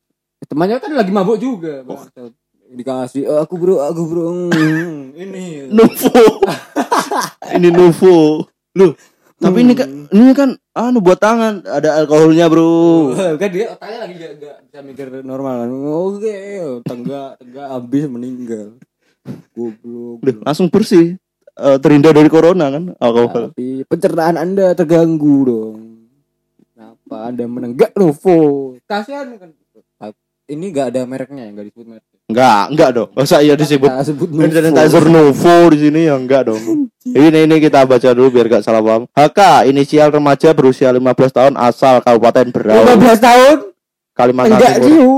temannya 0.46 0.78
kan 0.78 0.92
lagi 0.94 1.12
mabuk 1.16 1.40
juga. 1.40 1.80
bangsat. 1.82 2.36
Dikasih 2.68 3.28
"Oh, 3.32 3.40
aku 3.40 3.56
bro, 3.56 3.80
aku 3.80 4.02
bro. 4.08 4.26
Hmm, 4.52 5.16
ini. 5.16 5.72
Nuvo 5.72 6.44
ini 7.56 7.70
Nuvo 7.72 8.48
loh 8.78 8.94
tapi 9.38 9.62
ini 9.62 9.78
kan 9.78 9.90
ini 10.10 10.34
kan 10.34 10.50
anu 10.74 10.98
buat 10.98 11.22
tangan 11.22 11.62
ada 11.66 12.02
alkoholnya 12.02 12.50
bro 12.50 13.14
kan 13.38 13.50
dia 13.54 13.70
otaknya 13.70 13.98
lagi 14.02 14.16
gak, 14.18 14.32
gak 14.42 14.56
bisa 14.66 14.80
mikir 14.82 15.06
normal 15.22 15.62
kan. 15.62 15.70
Oke, 15.78 16.38
tenggak, 16.82 17.30
tenggak 17.38 17.68
habis 17.70 18.04
meninggal. 18.10 18.68
Goblok. 19.54 20.26
Langsung 20.42 20.74
bersih 20.74 21.22
Eh, 21.58 21.78
terhindar 21.82 22.14
dari 22.14 22.30
corona 22.30 22.70
kan 22.70 22.94
alkohol 23.02 23.50
Tapi 23.50 23.82
pencernaan 23.90 24.38
Anda 24.38 24.78
terganggu 24.78 25.38
dong. 25.42 25.78
Kenapa 26.70 27.34
Anda 27.34 27.50
menenggak 27.50 27.98
Novo? 27.98 28.78
Kasihan 28.86 29.34
kan. 29.42 29.50
Ini 30.48 30.66
gak 30.72 30.96
ada 30.96 31.04
mereknya 31.10 31.50
yang 31.50 31.58
gak 31.58 31.68
disebut 31.74 31.98
merek. 31.98 32.17
Enggak 32.28 32.64
enggak 32.76 32.90
dong. 32.92 33.10
Masa 33.16 33.40
iya 33.40 33.56
disebut 33.56 33.88
sanitizer 33.88 35.06
Nuvo 35.08 35.56
di 35.72 35.78
sini 35.80 36.12
ya 36.12 36.16
enggak 36.20 36.52
dong. 36.52 36.92
Ini 37.08 37.48
ini 37.48 37.56
kita 37.64 37.88
baca 37.88 38.12
dulu 38.12 38.28
biar 38.36 38.52
gak 38.52 38.64
salah 38.68 38.84
paham. 38.84 39.08
HK 39.16 39.72
inisial 39.72 40.12
remaja 40.12 40.52
berusia 40.52 40.92
15 40.92 41.08
tahun 41.32 41.54
asal 41.56 42.04
Kabupaten 42.04 42.52
Berau. 42.52 42.84
15 42.84 43.24
tahun? 43.24 43.58
Kalimantan 44.12 44.60
Enggak 44.60 44.76
Timur. 44.84 44.92
Ciu. 44.92 45.12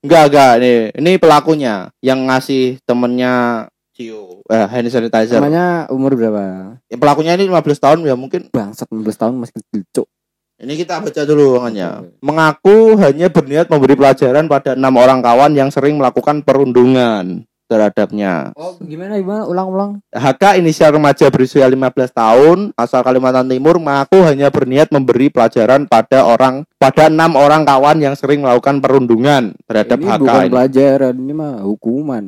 enggak 0.00 0.22
enggak 0.32 0.52
ini 0.64 0.72
ini 0.96 1.10
pelakunya 1.20 1.92
yang 2.00 2.24
ngasih 2.24 2.80
temennya 2.88 3.68
Cio 3.92 4.46
eh, 4.46 4.66
hand 4.70 4.88
sanitizer. 4.88 5.42
Namanya 5.42 5.90
umur 5.92 6.14
berapa? 6.14 6.78
Ya, 6.86 6.96
pelakunya 6.96 7.34
ini 7.34 7.50
15 7.50 7.82
tahun 7.82 7.98
ya 8.06 8.14
mungkin 8.14 8.46
Bangsat 8.48 8.88
15 8.88 9.04
tahun 9.18 9.34
masih 9.42 9.54
kecil, 9.58 9.82
cuk. 9.90 10.06
Ini 10.58 10.74
kita 10.74 10.98
baca 10.98 11.22
dulu. 11.22 11.62
Oke. 11.62 11.86
Mengaku 12.18 12.98
hanya 12.98 13.30
berniat 13.30 13.70
memberi 13.70 13.94
pelajaran 13.94 14.50
pada 14.50 14.74
enam 14.74 14.94
orang 14.98 15.22
kawan 15.22 15.54
yang 15.54 15.70
sering 15.70 15.94
melakukan 15.94 16.42
perundungan 16.42 17.46
terhadapnya. 17.70 18.50
Oh, 18.58 18.74
gimana 18.82 19.20
gimana? 19.20 19.46
Ulang-ulang. 19.46 20.02
HK 20.10 20.58
inisial 20.58 20.96
remaja 20.96 21.30
berusia 21.30 21.68
15 21.68 22.10
tahun 22.10 22.58
asal 22.74 23.04
Kalimantan 23.04 23.46
Timur 23.46 23.78
mengaku 23.78 24.24
hanya 24.24 24.48
berniat 24.48 24.90
memberi 24.90 25.30
pelajaran 25.30 25.86
pada 25.86 26.26
orang 26.26 26.66
pada 26.80 27.06
enam 27.06 27.36
orang 27.36 27.62
kawan 27.62 28.02
yang 28.02 28.16
sering 28.18 28.42
melakukan 28.42 28.82
perundungan 28.82 29.54
terhadap 29.68 30.00
ini 30.00 30.10
HK 30.10 30.20
bukan 30.24 30.42
ini. 30.42 30.50
pelajaran, 30.50 31.14
ini 31.14 31.32
mah 31.36 31.54
hukuman. 31.62 32.24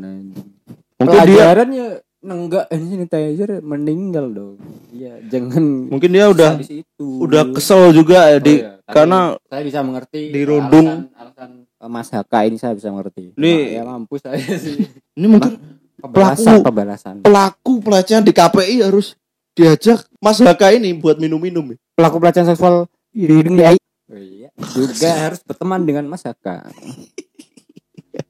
Mungkin 1.00 1.18
dia 1.24 1.50
Pelajarannya 1.50 1.86
nenggak 2.20 2.68
hand 2.68 2.84
sanitizer 2.86 3.60
meninggal 3.60 4.26
dong. 4.28 4.56
Iya, 4.90 5.24
jangan 5.26 5.88
mungkin 5.88 6.10
dia 6.10 6.28
udah 6.28 6.56
di 6.56 6.84
udah 6.98 7.42
kesel 7.50 7.90
juga 7.90 8.28
ya, 8.28 8.36
Oh 8.36 8.38
di 8.38 8.54
iya, 8.58 8.76
tapi 8.78 8.92
karena 8.92 9.18
saya 9.42 9.62
bisa 9.64 9.80
mengerti 9.80 10.20
dirundung. 10.28 10.86
alasan, 10.86 11.16
alasan 11.16 11.50
eh, 11.80 11.88
Mas 11.88 12.08
HK 12.08 12.32
ini 12.44 12.56
saya 12.56 12.72
bisa 12.72 12.88
mengerti. 12.88 13.32
Ini- 13.34 13.66
ya 13.72 13.82
mampus 13.82 14.20
saya 14.20 14.36
sih. 14.60 14.84
ini 15.16 15.26
mungkin 15.26 15.56
Pelaku- 16.00 16.64
pembalasan. 16.64 17.14
pelaku 17.20 17.72
pelecehan 17.80 18.24
di 18.24 18.32
KPI 18.32 18.80
harus 18.82 19.16
diajak 19.52 20.04
Mas 20.16 20.36
HK 20.38 20.76
ini 20.76 20.92
buat 20.92 21.16
minum-minum. 21.16 21.72
Pelaku 21.92 22.16
pelecehan 22.16 22.44
seksual 22.46 22.84
di 23.10 23.28
hidung 23.28 23.54
di 23.54 23.64
Oh 23.64 23.76
iya. 24.12 24.48
Juga 24.72 25.10
harus 25.14 25.40
berteman 25.40 25.84
dengan 25.84 26.04
Mas 26.04 26.20
HK. 26.20 26.46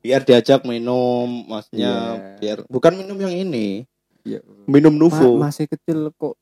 biar 0.00 0.20
diajak 0.22 0.60
minum 0.62 1.26
maksudnya 1.44 1.92
Iya. 1.92 2.36
biar 2.36 2.58
bukan 2.66 2.92
minum 2.94 3.16
yang 3.18 3.32
ini 3.32 3.84
Iya. 4.22 4.40
minum 4.64 4.92
Ma- 4.92 5.00
Nuvo 5.00 5.38
masih 5.38 5.64
kecil 5.66 6.12
kok 6.12 6.36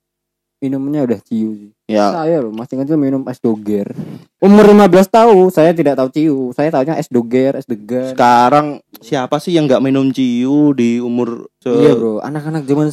minumnya 0.58 1.06
udah 1.06 1.20
ciu 1.20 1.54
sih. 1.54 1.70
ya 1.86 2.10
Saya 2.12 2.42
loh 2.42 2.50
masih 2.50 2.74
kecil 2.76 2.98
minum 2.98 3.22
es 3.24 3.38
doger. 3.38 3.94
Umur 4.38 4.66
15 4.66 5.06
tahun 5.06 5.46
saya 5.48 5.70
tidak 5.70 5.94
tahu 5.94 6.10
ciu. 6.10 6.38
Saya 6.50 6.68
tahunya 6.68 6.98
es 6.98 7.06
doger, 7.06 7.54
es 7.54 7.62
degan. 7.64 8.10
sekarang 8.10 8.66
siapa 8.98 9.38
sih 9.38 9.54
yang 9.54 9.64
nggak 9.64 9.78
minum 9.80 10.10
ciu 10.10 10.70
di 10.72 10.98
umur 10.98 11.46
se- 11.56 11.70
Iya 11.70 11.94
bro, 11.94 12.18
anak-anak 12.18 12.62
zaman 12.64 12.86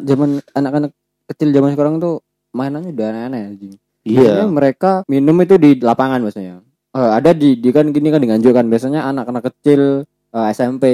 zaman 0.00 0.28
anak-anak 0.50 0.90
kecil 1.28 1.48
zaman 1.50 1.70
sekarang 1.70 1.94
tuh 1.98 2.24
mainannya 2.50 2.90
udah 2.90 3.06
aneh-aneh 3.06 3.40
anjing. 3.46 3.72
iya 4.00 4.48
mereka 4.48 5.04
minum 5.04 5.36
itu 5.38 5.54
di 5.54 5.76
lapangan 5.76 6.18
biasanya. 6.18 6.64
Eh, 6.90 7.10
ada 7.14 7.30
di, 7.30 7.54
di 7.54 7.70
kan 7.70 7.86
gini 7.88 8.10
kan 8.10 8.18
diganjurkan 8.18 8.66
biasanya 8.66 9.06
anak-anak 9.06 9.46
kecil 9.46 10.02
eh, 10.06 10.46
SMP 10.50 10.84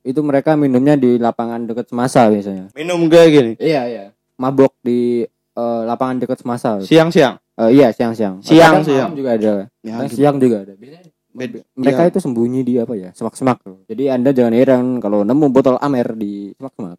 itu 0.00 0.20
mereka 0.20 0.56
minumnya 0.56 0.96
di 0.96 1.20
lapangan 1.20 1.64
dekat 1.64 1.84
semasa 1.86 2.28
biasanya. 2.28 2.72
minum 2.72 3.04
kayak 3.06 3.28
gini 3.28 3.52
Iya 3.56 3.82
iya. 3.84 4.04
Mabok 4.34 4.72
di 4.80 5.20
eh, 5.28 5.80
lapangan 5.84 6.16
dekat 6.18 6.40
semasa. 6.40 6.80
siang-siang 6.80 7.36
Eh, 7.54 7.70
iya 7.70 7.94
siang-siang. 7.94 8.42
Siang, 8.42 8.82
siang. 8.82 9.12
malam 9.12 9.14
juga 9.14 9.30
ada. 9.36 9.52
ya, 9.78 9.94
gitu. 10.02 10.16
siang 10.18 10.36
juga 10.42 10.56
ada. 10.64 10.74
Biasanya 10.74 11.12
Bed- 11.30 11.66
mereka 11.74 12.02
iya. 12.02 12.10
itu 12.10 12.18
sembunyi 12.18 12.62
di 12.62 12.78
apa 12.78 12.94
ya 12.94 13.10
semak-semak 13.10 13.58
jadi 13.90 14.14
anda 14.14 14.30
jangan 14.30 14.54
heran 14.54 14.84
kalau 15.02 15.26
nemu 15.26 15.50
botol 15.50 15.74
amer 15.82 16.14
di 16.14 16.54
semak-semak 16.54 16.94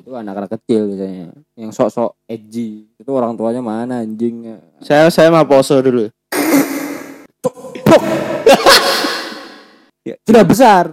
itu 0.00 0.10
anak-anak 0.16 0.56
kecil 0.56 0.88
biasanya 0.88 1.36
yang 1.52 1.68
sok-sok 1.68 2.16
edgy 2.24 2.88
itu 2.88 3.10
orang 3.12 3.36
tuanya 3.36 3.60
mana 3.60 4.00
anjing 4.00 4.56
saya 4.80 5.12
saya 5.12 5.28
mau 5.28 5.44
pose 5.44 5.76
dulu 5.78 6.08
ya, 10.06 10.16
sudah 10.28 10.44
besar. 10.44 10.84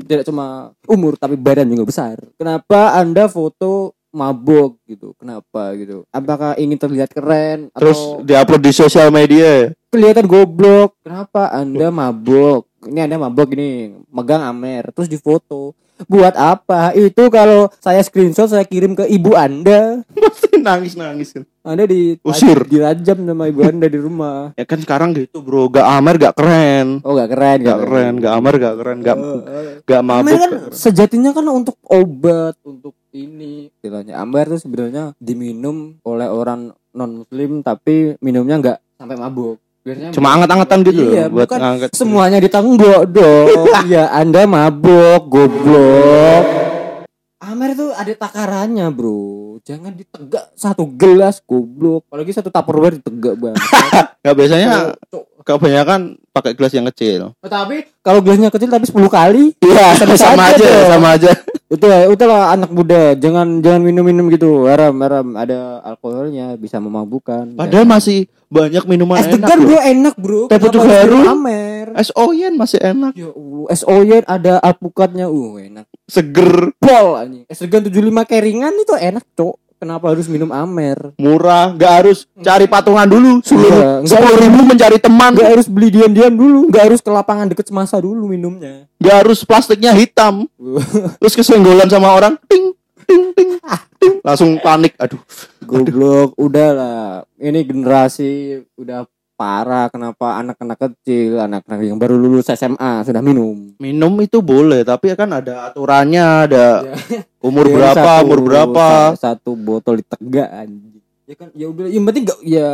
Tidak 0.00 0.24
cuma 0.24 0.72
umur 0.88 1.18
tapi 1.20 1.36
badan 1.36 1.68
juga 1.68 1.84
besar. 1.84 2.16
Kenapa 2.40 2.96
anda 2.96 3.28
foto 3.28 3.92
mabuk 4.10 4.80
gitu? 4.88 5.12
Kenapa 5.20 5.76
gitu? 5.76 6.08
Apakah 6.10 6.56
ingin 6.56 6.78
terlihat 6.80 7.12
keren 7.12 7.68
Terus 7.74 7.98
atau 7.98 8.24
diupload 8.24 8.62
di 8.62 8.72
sosial 8.72 9.08
media. 9.12 9.70
kelihatan 9.90 10.24
goblok. 10.30 10.96
Kenapa 11.02 11.50
anda 11.50 11.90
mabuk? 11.90 12.70
Ini 12.86 13.10
anda 13.10 13.20
mabuk 13.20 13.52
ini 13.52 13.92
megang 14.08 14.40
amer 14.40 14.88
terus 14.94 15.10
difoto 15.10 15.76
buat 16.04 16.32
apa 16.32 16.92
itu 16.92 17.28
kalau 17.28 17.68
saya 17.76 18.00
screenshot 18.00 18.46
saya 18.46 18.62
kirim 18.62 18.92
ke 18.92 19.04
ibu 19.06 19.32
anda 19.32 20.00
nangis 20.56 20.92
nangis. 20.92 21.32
anda 21.60 21.84
di 21.84 22.20
Usir. 22.20 22.64
dirajam 22.64 23.16
sama 23.18 23.44
ibu 23.46 23.60
anda 23.60 23.84
di 23.84 23.96
rumah 23.96 24.52
Ya 24.54 24.64
kan 24.64 24.78
sekarang 24.78 25.12
gitu 25.12 25.40
bro, 25.40 25.66
gak 25.66 25.84
amer 25.90 26.14
gak 26.16 26.34
keren. 26.34 27.00
oh 27.00 27.12
gak 27.14 27.30
keren 27.30 27.58
Gak 27.60 27.78
keren, 27.80 28.12
gak 28.16 28.32
amer 28.34 28.54
gak 28.56 28.74
keren, 28.76 28.98
gak 29.00 29.16
Eh, 29.16 29.80
gak 29.82 30.00
Amer 30.00 30.20
mabuk. 30.22 30.36
kan 30.36 30.50
gak 30.50 30.60
keren. 30.62 30.72
sejatinya 30.72 31.30
kan 31.30 31.46
untuk 31.46 31.76
obat 31.82 32.54
untuk 32.62 32.92
ini 33.10 33.72
istilahnya 33.72 34.16
Amer 34.16 34.46
tuh 34.48 34.60
sebenarnya 34.60 35.12
diminum 35.16 35.98
oleh 36.02 36.26
orang 36.26 36.70
non 36.90 37.22
muslim 37.22 37.60
tapi 37.60 38.14
minumnya 38.18 38.56
nggak 38.56 38.78
sampai 38.96 39.16
mabuk 39.16 39.56
biasanya 39.80 40.10
Cuma 40.12 40.28
anget-angetan 40.32 40.78
gitu 40.82 41.00
Iya, 41.02 41.24
loh, 41.26 41.32
buat 41.32 41.46
bukan 41.48 41.58
ngangkat. 41.58 41.88
semuanya 41.92 42.38
ditanggung 42.38 42.76
dong. 42.76 43.06
Ya 43.88 44.12
anda 44.12 44.44
mabuk 44.44 45.26
goblok. 45.26 46.44
Amer 47.40 47.72
tuh 47.72 47.90
ada 47.90 48.12
takarannya 48.12 48.86
bro. 48.92 49.58
Jangan 49.60 49.92
ditegak 49.92 50.52
satu 50.54 50.84
gelas 50.86 51.40
goblok. 51.40 52.04
Apalagi 52.06 52.32
satu 52.32 52.48
tupperware 52.48 53.00
ditegak 53.00 53.34
banget. 53.34 53.60
Gak 54.24 54.34
biasanya 54.36 54.92
kebanyakan 55.42 56.20
pakai 56.30 56.54
gelas 56.54 56.72
yang 56.72 56.86
kecil. 56.94 57.34
tapi 57.42 57.86
kalau 58.00 58.22
gelasnya 58.22 58.48
kecil 58.48 58.70
tapi 58.70 58.86
10 58.86 58.96
kali 59.10 59.44
Iya, 59.60 59.94
Sama 59.98 60.14
sama, 60.16 60.42
aja, 60.54 60.62
dong. 60.62 60.88
sama 60.90 61.08
aja. 61.18 61.30
itu 61.70 61.86
itu 61.86 62.24
lah 62.26 62.50
anak 62.50 62.70
muda 62.74 63.14
jangan 63.14 63.62
jangan 63.62 63.82
minum 63.82 64.02
minum 64.02 64.26
gitu. 64.30 64.66
Haram 64.66 64.94
haram. 65.02 65.26
Ada 65.38 65.82
alkoholnya 65.86 66.54
bisa 66.58 66.82
memabukkan. 66.82 67.54
Padahal 67.54 67.86
masih 67.86 68.26
banyak 68.50 68.82
minuman 68.90 69.22
es 69.22 69.30
enak 69.30 69.46
loh. 69.54 69.66
bro. 69.70 69.78
enak 69.78 70.14
bro. 70.18 70.40
Teh 70.50 70.58
pucuk 70.58 70.82
harum? 70.82 71.22
minum 71.22 71.34
amer 71.38 71.86
Es 71.94 72.10
oyen 72.14 72.54
masih 72.54 72.78
enak, 72.78 73.18
ya 73.18 73.30
Allah 73.34 73.66
es 73.70 73.82
oyen 73.82 74.22
ada 74.26 74.62
alpukatnya 74.62 75.26
uh 75.26 75.58
enak. 75.58 75.86
Seger, 76.06 76.74
pol 76.78 77.18
anjing. 77.18 77.42
Es 77.50 77.58
degan 77.58 77.82
75 77.82 78.10
keringan 78.26 78.74
itu 78.74 78.94
enak 78.94 79.26
cok 79.34 79.54
kenapa 79.80 80.12
harus 80.12 80.28
minum 80.28 80.52
amer 80.52 81.16
murah, 81.16 81.72
nggak 81.72 81.92
harus 82.04 82.28
cari 82.44 82.68
patungan 82.68 83.08
dulu. 83.08 83.40
Iya, 83.40 84.04
Sepuluh 84.04 84.36
ribu 84.36 84.60
mencari 84.68 85.00
teman, 85.00 85.32
nggak 85.32 85.48
harus 85.56 85.66
beli 85.66 85.88
diam 85.88 86.12
diam 86.12 86.36
dulu 86.36 86.68
nggak 86.68 86.92
harus 86.92 87.00
ke 87.00 87.08
lapangan 87.08 87.48
deket 87.48 87.72
semasa 87.72 87.96
dulu 87.96 88.28
minumnya 88.28 88.84
nggak 89.00 89.16
harus 89.24 89.40
plastiknya 89.42 89.96
hitam. 89.96 90.44
Terus 91.24 91.34
kesenggolan 91.34 91.88
sama 91.88 92.12
orang, 92.12 92.36
ting, 92.44 92.76
ting, 93.08 93.32
ting, 93.32 93.50
ting. 93.96 94.14
langsung 94.20 94.60
panik. 94.60 94.92
Aduh, 95.00 95.18
Goblok, 95.64 96.36
udah 96.36 96.68
lah. 96.76 97.00
Ini 97.40 97.64
generasi 97.64 98.60
udah 98.76 99.08
parah. 99.40 99.88
Kenapa 99.88 100.36
anak-anak 100.36 100.76
kecil, 100.78 101.40
anak-anak 101.40 101.80
yang 101.82 101.96
baru 101.96 102.14
lulus 102.14 102.48
SMA 102.48 103.00
sudah 103.00 103.18
minum? 103.18 103.72
minum 103.76 104.12
itu 104.20 104.38
boleh, 104.38 104.84
tapi 104.84 105.16
kan 105.16 105.32
ada 105.32 105.64
aturannya, 105.66 106.20
ada 106.44 106.84
Ya. 106.84 106.94
umur 107.40 107.64
Ya, 107.64 107.72
berapa, 107.72 107.96
satu- 107.96 108.22
umur 108.22 108.40
berapa. 108.42 108.86
sa- 109.16 109.32
Satu 109.32 109.56
botol 109.56 109.98
ditegak 109.98 110.48
anjing. 110.50 111.00
Ya 111.24 111.34
kan, 111.34 111.48
ya 111.52 111.66
udah. 111.66 111.86
Yang 111.86 112.04
penting 112.04 112.22
gak 112.26 112.40
ya 112.42 112.70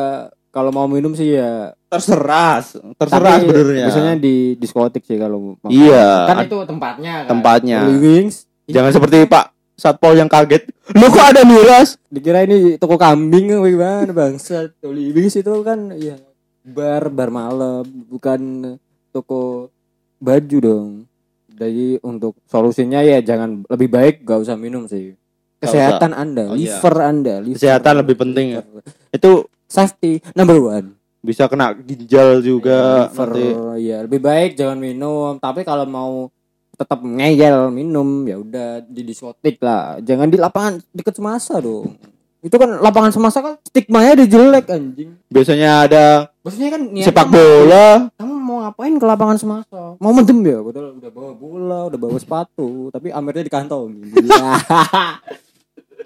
kalau 0.48 0.70
mau 0.70 0.87
minum 0.87 1.12
sih 1.12 1.31
ya. 1.33 1.70
Terserah, 1.87 2.59
terserah 2.98 3.37
Tapi 3.37 3.46
sebenarnya. 3.46 3.85
Biasanya 3.87 4.14
di 4.16 4.35
diskotik 4.57 5.00
sih 5.00 5.14
kalau. 5.14 5.55
Iya, 5.66 6.26
Kan 6.26 6.37
itu 6.42 6.59
tempatnya. 6.66 7.14
Kan. 7.22 7.31
tempatnya. 7.31 7.79
Wings. 7.87 8.50
Jangan 8.66 8.90
seperti 8.90 9.22
Pak 9.24 9.55
Satpol 9.72 10.16
yang 10.16 10.26
kaget. 10.26 10.66
Lu 10.90 11.07
kok 11.07 11.22
ada 11.22 11.44
miras? 11.44 12.00
Dikira 12.09 12.42
ini 12.42 12.74
toko 12.74 12.96
kambing 12.96 13.52
gimana 13.52 14.09
bangsa. 14.09 14.72
Early 14.81 15.12
Wings 15.12 15.37
itu 15.37 15.52
kan 15.62 15.94
ya 15.94 16.16
bar 16.66 17.09
bar 17.09 17.31
malam 17.31 17.87
bukan 18.07 18.40
toko 19.11 19.70
baju 20.18 20.59
dong. 20.59 20.90
Jadi 21.57 21.96
untuk 22.05 22.37
solusinya 22.44 23.00
ya 23.00 23.22
jangan 23.22 23.64
lebih 23.64 23.88
baik 23.88 24.14
gak 24.22 24.44
usah 24.44 24.59
minum 24.59 24.85
sih. 24.85 25.16
Kesehatan 25.57 26.12
Anda, 26.12 26.52
Oh, 26.52 26.59
iya. 26.59 26.76
liver 26.76 26.96
Anda, 27.00 27.35
liver. 27.40 27.57
Kesehatan 27.57 27.94
lebih 28.05 28.16
penting 28.18 28.46
ya. 28.52 28.62
Itu 29.09 29.48
Safety 29.66 30.20
number 30.33 30.61
one. 30.61 30.94
bisa 31.18 31.50
kena 31.50 31.74
ginjal 31.74 32.38
juga 32.38 33.11
liver, 33.11 33.31
nanti. 33.35 33.83
ya 33.83 33.98
lebih 34.07 34.20
baik 34.22 34.55
jangan 34.55 34.79
minum. 34.79 35.42
Tapi 35.42 35.66
kalau 35.66 35.83
mau 35.83 36.31
tetap 36.70 37.02
ngeyel 37.02 37.72
minum 37.72 38.22
ya 38.22 38.38
udah 38.38 38.79
di 38.85 39.02
diskotik 39.02 39.59
lah. 39.59 39.98
Jangan 39.98 40.31
di 40.31 40.38
lapangan 40.38 40.79
deket 40.94 41.18
semasa 41.18 41.59
dong. 41.59 41.98
Itu 42.38 42.62
kan 42.62 42.79
lapangan 42.79 43.11
semasa 43.11 43.42
kan 43.42 43.55
stigmanya 43.66 44.22
udah 44.22 44.29
jelek 44.29 44.66
anjing. 44.70 45.11
Biasanya 45.26 45.70
ada 45.90 46.05
Maksudnya 46.46 46.70
kan 46.70 46.82
niatnya 46.87 47.04
sepak 47.04 47.26
bola, 47.26 47.87
Kamu 48.14 48.32
mau 48.38 48.62
ngapain 48.62 48.94
ke 48.94 49.02
lapangan 49.02 49.35
semasa? 49.35 49.98
Mau 49.98 50.14
mendem 50.14 50.38
ya? 50.40 50.62
Padahal 50.62 50.94
udah 50.94 51.11
bawa 51.11 51.30
bola, 51.35 51.78
udah 51.90 51.98
bawa 51.98 52.16
sepatu, 52.16 52.88
tapi 52.88 53.11
amernya 53.11 53.42
di 53.42 53.50
kantong. 53.50 53.90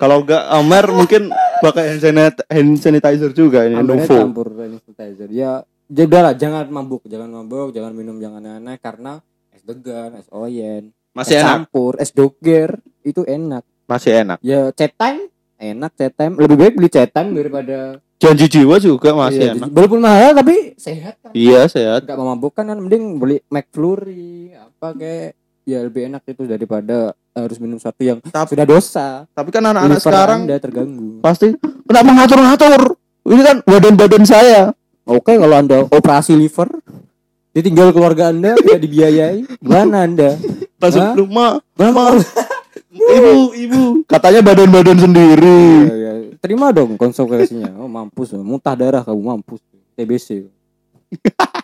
Kalau 0.01 0.25
enggak 0.25 0.43
Amer 0.49 0.85
mungkin 0.89 1.29
pakai 1.61 1.93
hand 1.93 2.01
sanit- 2.01 2.45
hand 2.49 2.73
sanitizer 2.75 3.31
juga 3.31 3.63
ini 3.63 3.77
amernya 3.77 4.09
Novo. 4.09 4.17
campur 4.17 4.47
sanitizer. 4.51 5.29
Ya, 5.29 5.61
ya 5.87 6.03
udahlah, 6.09 6.33
jangan 6.33 6.65
mabuk, 6.67 7.05
jangan 7.05 7.29
mabuk, 7.29 7.69
jangan 7.71 7.93
minum, 7.93 8.17
jangan 8.17 8.41
aneh 8.57 8.81
karena 8.81 9.21
es 9.53 9.61
degan, 9.61 10.17
es 10.17 10.27
oyen, 10.33 10.89
Masih 11.13 11.37
es 11.37 11.39
enak, 11.39 11.49
campur, 11.53 11.93
es 12.01 12.11
doger 12.11 12.81
itu 13.03 13.23
enak. 13.23 13.63
masih 13.85 14.25
enak. 14.25 14.39
Ya 14.41 14.71
chat 14.73 14.95
time 14.95 15.29
enak 15.61 15.93
chat 15.93 16.13
time. 16.17 16.33
Lebih 16.33 16.57
baik 16.57 16.73
beli 16.79 16.89
chat 16.89 17.11
time 17.11 17.37
daripada 17.37 18.01
Janji 18.21 18.47
jiwa 18.47 18.77
juga 18.77 19.17
masih 19.17 19.41
Iya, 19.41 19.53
enak. 19.57 19.69
Walaupun 19.73 19.99
mahal 19.99 20.37
tapi 20.37 20.77
sehat 20.77 21.17
kan. 21.19 21.33
Iya 21.33 21.65
sehat. 21.67 22.05
Gak 22.05 22.15
memabukkan 22.15 22.65
kan 22.69 22.77
mending 22.77 23.17
beli 23.17 23.41
McFlurry 23.49 24.53
apa 24.53 24.93
kayak 24.93 25.33
ya 25.65 25.81
lebih 25.81 26.05
enak 26.07 26.23
itu 26.27 26.45
daripada 26.45 27.17
harus 27.33 27.57
minum 27.57 27.81
satu 27.81 28.03
yang 28.03 28.19
Tapi, 28.21 28.53
sudah 28.53 28.67
dosa. 28.67 29.09
tapi 29.31 29.49
kan 29.49 29.63
anak-anak 29.63 29.99
sekarang 29.99 30.41
Anda 30.45 30.59
terganggu. 30.59 31.23
pasti 31.23 31.55
kenapa 31.87 32.11
ngatur-ngatur? 32.13 32.83
Ini 33.23 33.43
kan 33.43 33.57
badan-badan 33.63 34.25
saya. 34.27 34.63
Oke 35.07 35.35
kalau 35.35 35.57
Anda 35.57 35.87
operasi 35.87 36.35
liver 36.35 36.69
ditinggal 37.51 37.91
keluarga 37.91 38.29
Anda 38.29 38.53
tidak 38.61 38.83
dibiayai, 38.83 39.47
gimana 39.59 40.05
Anda? 40.05 40.37
Langsung 40.77 41.17
rumah, 41.17 41.61
ibu, 43.17 43.33
ibu. 43.55 43.83
Katanya 44.05 44.41
badan-badan 44.43 44.99
sendiri. 44.99 45.63
Ya, 45.87 45.95
ya. 45.97 46.13
Terima 46.41 46.73
dong 46.73 46.97
konsekuensinya. 46.97 47.77
Oh 47.77 47.89
mampus, 47.89 48.33
muntah 48.41 48.73
darah 48.73 49.05
kamu 49.05 49.21
mampus. 49.21 49.61
TBC. 49.97 50.49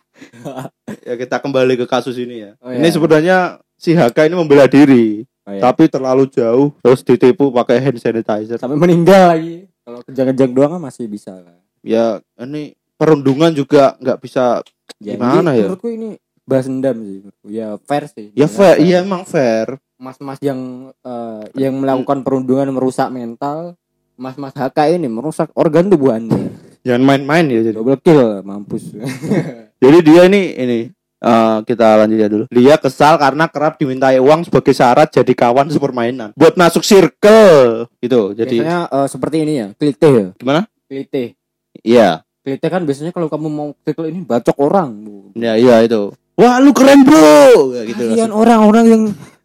Ya 1.06 1.14
kita 1.14 1.38
kembali 1.38 1.76
ke 1.78 1.86
kasus 1.86 2.16
ini 2.18 2.42
ya. 2.42 2.50
Oh, 2.58 2.72
ini 2.72 2.88
iya. 2.88 2.94
sebenarnya 2.94 3.36
si 3.78 3.92
HK 3.94 4.26
ini 4.26 4.34
membela 4.34 4.66
diri, 4.66 5.22
Oh, 5.46 5.54
ya. 5.54 5.70
tapi 5.70 5.86
terlalu 5.86 6.26
jauh 6.26 6.74
terus 6.82 7.06
ditipu 7.06 7.54
pakai 7.54 7.78
hand 7.78 8.00
sanitizer. 8.02 8.58
sampai 8.58 8.74
meninggal 8.74 9.30
lagi. 9.30 9.70
Kalau 9.86 10.02
kejang-kejang 10.02 10.50
doang 10.50 10.70
kan 10.74 10.82
masih 10.82 11.06
bisa 11.06 11.30
lah. 11.38 11.54
Ya 11.86 12.18
ini 12.42 12.74
perundungan 12.98 13.54
juga 13.54 13.94
nggak 14.02 14.18
bisa 14.18 14.66
Gimana 14.98 15.54
ini 15.54 15.62
ya? 15.62 15.66
Menurutku 15.70 15.88
ini 15.92 16.08
balas 16.42 16.66
dendam 16.66 16.96
sih. 17.06 17.18
Ya 17.46 17.78
fair 17.86 18.10
sih. 18.10 18.34
ya 18.34 18.50
Benar, 18.50 18.56
fair, 18.58 18.76
iya 18.82 18.96
emang 19.06 19.22
fair. 19.22 19.78
Mas-mas 20.02 20.42
yang 20.42 20.90
eh, 21.06 21.44
yang 21.54 21.78
melakukan 21.78 22.26
perundungan 22.26 22.66
merusak 22.74 23.12
mental, 23.14 23.78
mas-mas 24.16 24.56
HK 24.56 24.96
ini 24.96 25.06
merusak 25.06 25.52
organ 25.52 25.92
tubuh 25.92 26.16
Anda. 26.16 26.36
Jangan 26.82 27.02
main-main 27.04 27.44
ya 27.46 27.60
jadi. 27.66 27.76
Double 27.76 28.00
kill, 28.00 28.40
mampus. 28.42 28.94
Jadi 29.82 29.98
dia 30.08 30.24
ini 30.24 30.56
ini 30.56 30.78
eh, 31.20 31.58
kita 31.68 32.00
lanjut 32.00 32.16
ya 32.16 32.28
dulu. 32.32 32.44
Dia 32.48 32.80
kesal 32.80 33.20
karena 33.20 33.44
kerap 33.44 33.76
dimintai 33.76 34.16
uang 34.16 34.48
sebagai 34.48 34.72
syarat 34.72 35.12
jadi 35.12 35.32
kawan 35.36 35.68
sepermainan. 35.68 36.32
Buat 36.32 36.56
masuk 36.56 36.80
circle 36.80 37.84
gitu. 38.00 38.32
Jadi 38.32 38.64
biasanya 38.64 38.88
eh, 38.88 39.08
seperti 39.12 39.36
ini 39.44 39.52
ya, 39.60 39.68
klite 39.76 40.08
ya. 40.08 40.28
gimana? 40.32 40.64
Klite. 40.88 41.36
Iya. 41.84 42.24
Klite 42.40 42.66
kan 42.72 42.88
biasanya 42.88 43.12
kalau 43.12 43.28
kamu 43.28 43.48
mau 43.52 43.68
circle 43.84 44.08
ini 44.08 44.24
bacok 44.24 44.56
orang. 44.56 44.96
Bu. 45.04 45.36
Ya 45.36 45.60
iya 45.60 45.84
itu. 45.84 46.16
Wah 46.40 46.56
lu 46.56 46.72
keren 46.72 47.04
bro. 47.04 47.76
Kayak 47.76 47.84
gitu. 47.92 48.02
Kasihan 48.16 48.32
langsung. 48.32 48.40
orang-orang 48.40 48.84
yang 48.88 49.02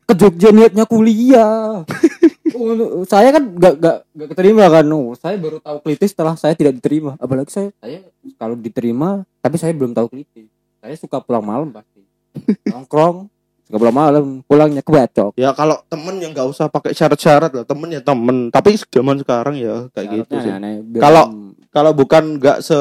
ke 0.07 0.13
Jogja 0.15 0.49
niatnya 0.55 0.85
kuliah. 0.87 1.83
Oh, 2.53 3.03
saya 3.03 3.29
kan 3.29 3.43
gak, 3.53 3.73
gak, 3.77 3.97
gak 4.07 4.27
keterima 4.29 4.65
kan 4.67 4.85
oh, 4.87 5.13
saya 5.13 5.35
baru 5.35 5.57
tahu 5.57 5.77
klite 5.81 6.03
setelah 6.03 6.33
saya 6.33 6.51
tidak 6.51 6.75
diterima 6.75 7.15
apalagi 7.15 7.47
saya 7.47 7.69
saya 7.77 8.03
kalau 8.35 8.53
diterima 8.53 9.09
tapi 9.37 9.55
saya 9.55 9.71
belum 9.71 9.91
tahu 9.91 10.07
klite 10.09 10.47
saya 10.77 10.95
suka 10.95 11.17
pulang 11.17 11.41
malam 11.41 11.69
pasti 11.69 12.01
nongkrong 12.67 13.27
suka 13.63 13.77
pulang 13.77 13.95
malam 13.95 14.25
pulangnya 14.43 14.79
kebacok 14.79 15.31
Ya 15.33 15.51
kalau 15.51 15.79
temen 15.85 16.17
yang 16.17 16.31
nggak 16.31 16.43
usah 16.45 16.67
pakai 16.67 16.91
syarat-syarat 16.91 17.51
lah. 17.51 17.63
Temen 17.63 17.87
ya 17.89 17.99
temen. 17.99 18.49
Tapi 18.49 18.75
zaman 18.83 19.15
sekarang 19.17 19.55
ya 19.55 19.87
kayak 19.89 20.07
gitu 20.17 20.33
sih. 20.37 20.51
Kalau- 20.99 21.29
Kalau 21.71 21.95
bukan 21.95 22.35
nggak 22.35 22.59
se 22.59 22.75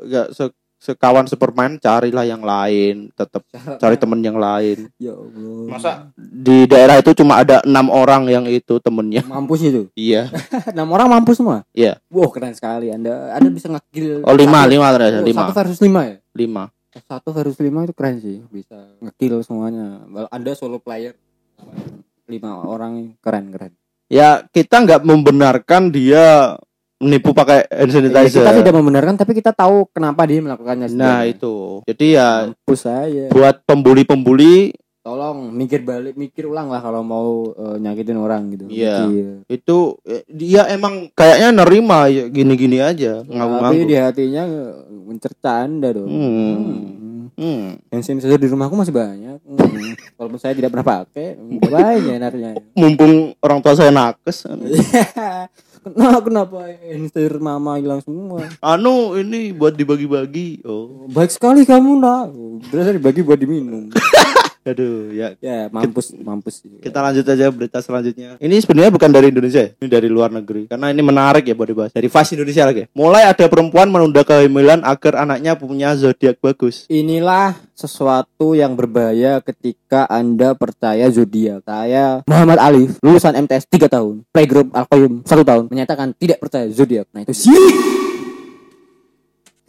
nggak 0.00 0.26
se 0.30 0.46
sekawan 0.78 1.26
Superman 1.26 1.76
carilah 1.82 2.22
yang 2.22 2.40
lain 2.40 3.10
tetap 3.12 3.42
cari 3.82 3.98
temen 3.98 4.22
yang 4.22 4.38
lain. 4.38 4.86
Ya 4.96 5.12
Allah. 5.12 5.66
Masa? 5.66 5.92
Di 6.16 6.64
daerah 6.70 7.02
itu 7.02 7.10
cuma 7.18 7.42
ada 7.42 7.58
enam 7.66 7.90
orang 7.90 8.30
yang 8.30 8.46
itu 8.46 8.78
temennya. 8.78 9.26
Mampus 9.26 9.60
itu? 9.66 9.82
Iya. 9.98 10.30
Enam 10.74 10.94
orang 10.94 11.10
mampus 11.10 11.42
semua? 11.42 11.66
Iya. 11.74 11.98
wow 12.08 12.30
keren 12.30 12.54
sekali. 12.54 12.94
Anda 12.94 13.34
anda 13.34 13.50
bisa 13.50 13.66
ngekill 13.66 14.22
oh 14.22 14.34
lima 14.38 14.62
satu- 14.64 14.72
lima 14.72 14.86
ternyata 14.94 15.18
oh, 15.18 15.26
lima. 15.26 15.40
satu 15.42 15.52
versus 15.58 15.80
lima 15.82 16.00
ya? 16.06 16.16
Lima. 16.32 16.64
Satu 17.04 17.28
versus 17.34 17.58
lima 17.58 17.78
itu 17.82 17.92
keren 17.92 18.16
sih. 18.22 18.38
Bisa 18.46 18.78
ngekill 19.02 19.42
semuanya. 19.42 20.06
Well, 20.06 20.30
anda 20.30 20.54
solo 20.54 20.78
player. 20.78 21.18
Lima 22.30 22.62
orang 22.62 23.18
keren 23.18 23.50
keren. 23.50 23.72
Ya 24.08 24.46
kita 24.54 24.86
nggak 24.86 25.02
membenarkan 25.04 25.90
dia 25.92 26.56
menipu 26.98 27.30
pakai 27.30 27.62
hand 27.64 27.88
Ya, 27.88 27.94
sanitizer 27.94 28.42
kita 28.42 28.52
tidak 28.58 28.74
membenarkan 28.74 29.14
tapi 29.14 29.32
kita 29.32 29.50
tahu 29.50 29.86
kenapa 29.88 30.26
dia 30.26 30.38
melakukannya 30.40 30.90
nah 30.90 31.22
sebenarnya. 31.22 31.30
itu 31.30 31.54
jadi 31.86 32.06
ya 32.10 32.28
mampus 32.48 32.80
saya 32.80 33.26
buat 33.28 33.62
pembuli-pembuli 33.62 34.74
tolong 35.00 35.50
mikir 35.50 35.80
balik 35.80 36.14
mikir 36.14 36.44
ulang 36.44 36.68
lah 36.68 36.78
kalau 36.78 37.00
mau 37.00 37.28
eh, 37.50 37.76
nyakitin 37.78 38.18
orang 38.18 38.50
gitu 38.50 38.68
Iya. 38.68 39.08
Itu 39.46 40.02
dia 40.28 40.68
emang 40.68 41.08
kayaknya 41.10 41.48
nerima 41.54 42.06
ya 42.06 42.26
gini-gini 42.26 42.76
aja 42.78 43.22
tapi 43.22 43.32
ngaku-ngaku 43.32 43.82
di 43.84 43.96
hatinya 43.96 44.44
mencerca 45.00 45.64
anda 45.64 45.88
dong 45.92 46.10
Hmm. 46.10 46.28
Hmm. 46.28 46.78
Hmm. 47.38 47.94
hand 47.94 48.02
sanitizer 48.02 48.36
di 48.36 48.50
rumahku 48.50 48.74
masih 48.74 48.90
banyak. 48.90 49.38
Hmm. 49.46 49.94
walaupun 50.18 50.38
saya 50.42 50.58
tidak 50.58 50.74
pernah 50.74 50.86
pakai 51.06 51.38
banyak 51.38 52.18
enaknya 52.18 52.50
mumpung 52.74 53.38
orang 53.38 53.62
tua 53.62 53.78
saya 53.78 53.94
nakes. 53.94 54.44
Kenapa 55.78 56.20
kenapa? 56.20 56.56
Hand 56.68 57.08
sanitizer 57.14 57.38
mama 57.38 57.78
hilang 57.78 58.02
semua. 58.02 58.50
Anu 58.58 59.14
ini 59.14 59.54
buat 59.54 59.72
dibagi-bagi. 59.72 60.66
Oh. 60.66 61.06
Baik 61.08 61.32
sekali 61.32 61.62
kamu 61.62 62.02
nak. 62.02 62.34
Berasa 62.68 62.92
dibagi 62.92 63.22
buat 63.22 63.38
diminum 63.38 63.88
aduh 64.72 65.10
ya. 65.12 65.28
Ya 65.40 65.68
mampus 65.72 66.12
mampus 66.14 66.64
kita 66.80 66.98
lanjut 67.00 67.24
aja 67.24 67.46
berita 67.50 67.78
selanjutnya. 67.80 68.36
Ini 68.38 68.56
sebenarnya 68.62 68.92
bukan 68.94 69.10
dari 69.10 69.32
Indonesia 69.32 69.62
ya, 69.64 69.70
ini 69.78 69.88
dari 69.88 70.08
luar 70.08 70.30
negeri. 70.32 70.68
Karena 70.70 70.92
ini 70.92 71.02
menarik 71.02 71.44
ya 71.46 71.54
buat 71.56 71.68
dibahas. 71.68 71.90
Dari 71.92 72.08
Fast 72.08 72.34
Indonesia 72.34 72.64
lagi. 72.64 72.86
Mulai 72.92 73.30
ada 73.30 73.44
perempuan 73.48 73.88
menunda 73.88 74.22
kehamilan 74.22 74.84
agar 74.84 75.24
anaknya 75.24 75.58
punya 75.58 75.94
zodiak 75.96 76.38
bagus. 76.38 76.84
Inilah 76.90 77.56
sesuatu 77.78 78.58
yang 78.58 78.74
berbahaya 78.74 79.38
ketika 79.44 80.08
Anda 80.10 80.58
percaya 80.58 81.06
zodiak. 81.08 81.62
Saya 81.62 82.26
Muhammad 82.26 82.58
Alif, 82.58 82.98
lulusan 83.04 83.38
MTS 83.38 83.70
3 83.70 83.86
tahun, 83.86 84.26
playgroup 84.34 84.74
Alkoyum 84.74 85.22
1 85.22 85.46
tahun, 85.46 85.64
menyatakan 85.70 86.10
tidak 86.18 86.42
percaya 86.42 86.66
zodiak. 86.70 87.06
Nah 87.14 87.22
itu 87.22 87.34
sih. 87.34 88.07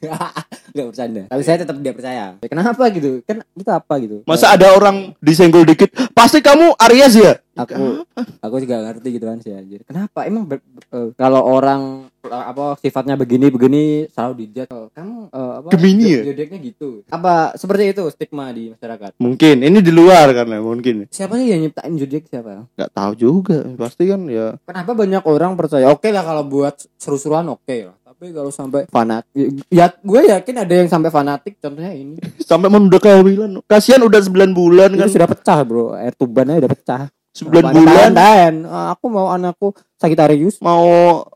Gak 0.69 0.85
bercanda. 0.85 1.21
Tapi 1.27 1.41
saya 1.41 1.57
tetap 1.59 1.75
tidak 1.75 1.95
percaya. 1.95 2.25
Ya, 2.37 2.47
kenapa 2.47 2.83
gitu? 2.89 3.19
Kan 3.23 3.41
kita 3.51 3.71
apa 3.77 3.93
gitu? 3.97 4.21
masa 4.23 4.53
ada 4.53 4.71
orang 4.71 5.17
disenggol 5.17 5.63
dikit 5.63 5.89
pasti 6.11 6.39
kamu 6.39 6.77
Aries 6.77 7.15
ya 7.15 7.33
aku 7.57 8.07
aku 8.39 8.55
juga 8.57 8.79
ngerti 8.81 9.07
gitu 9.11 9.25
kan 9.25 9.37
sih 9.39 9.51
anjir. 9.51 9.83
Kenapa? 9.83 10.23
Emang 10.23 10.47
ber- 10.47 10.63
eh, 10.87 11.11
kalau 11.13 11.43
orang 11.43 12.07
eh, 12.21 12.31
apa 12.45 12.79
sifatnya 12.79 13.19
begini 13.19 13.51
begini 13.51 13.83
selalu 14.07 14.33
dijat. 14.39 14.69
Oh, 14.69 14.87
Kamu 14.89 15.27
eh, 15.27 15.53
apa? 15.59 15.67
Gemini 15.73 16.05
ya? 16.09 16.21
Zodiaknya 16.23 16.59
gitu. 16.63 16.89
Apa 17.11 17.51
seperti 17.55 17.91
itu 17.91 18.03
stigma 18.09 18.47
di 18.49 18.71
masyarakat? 18.71 19.11
mungkin 19.19 19.55
ini 19.59 19.79
di 19.81 19.91
luar 19.91 20.31
karena 20.31 20.61
mungkin 20.61 21.09
Siapa 21.09 21.35
sih 21.35 21.51
yang 21.51 21.59
nyiptain 21.61 21.91
zodiak 21.95 22.23
siapa? 22.25 22.63
nggak 22.69 22.91
tahu 22.93 23.11
juga 23.13 23.59
pasti 23.75 24.07
kan 24.07 24.23
ya 24.25 24.55
Kenapa 24.63 24.91
banyak 24.93 25.23
orang 25.25 25.51
percaya? 25.55 25.89
Oke 25.89 26.09
lah 26.09 26.23
kalau 26.23 26.45
buat 26.45 26.79
seru-seruan 26.95 27.43
oke 27.49 27.75
lah. 27.83 27.95
Tapi 28.19 28.35
kalau 28.35 28.51
sampai 28.51 28.83
fanatik, 28.91 29.63
ya 29.71 29.87
gue 29.95 30.21
yakin 30.27 30.55
ada 30.59 30.73
yang 30.75 30.91
sampai 30.91 31.07
fanatik. 31.07 31.55
Contohnya 31.55 31.95
ini, 31.95 32.19
sampai 32.51 32.67
menunda 32.67 32.99
kehamilan 32.99 33.63
kasihan 33.63 34.03
udah 34.03 34.19
9 34.19 34.51
bulan 34.51 34.91
ini 34.91 34.99
kan 34.99 35.07
sudah 35.07 35.23
pecah 35.31 35.59
bro, 35.63 35.95
air 35.95 36.11
tubannya 36.19 36.59
udah 36.59 36.67
pecah. 36.67 37.07
9 37.31 37.47
Tahan, 37.47 37.71
bulan 37.71 38.09
tahan. 38.11 38.53
Ah, 38.67 38.91
aku 38.91 39.07
mau 39.07 39.31
anakku 39.31 39.71
Sagittarius. 39.95 40.59
mau 40.59 40.83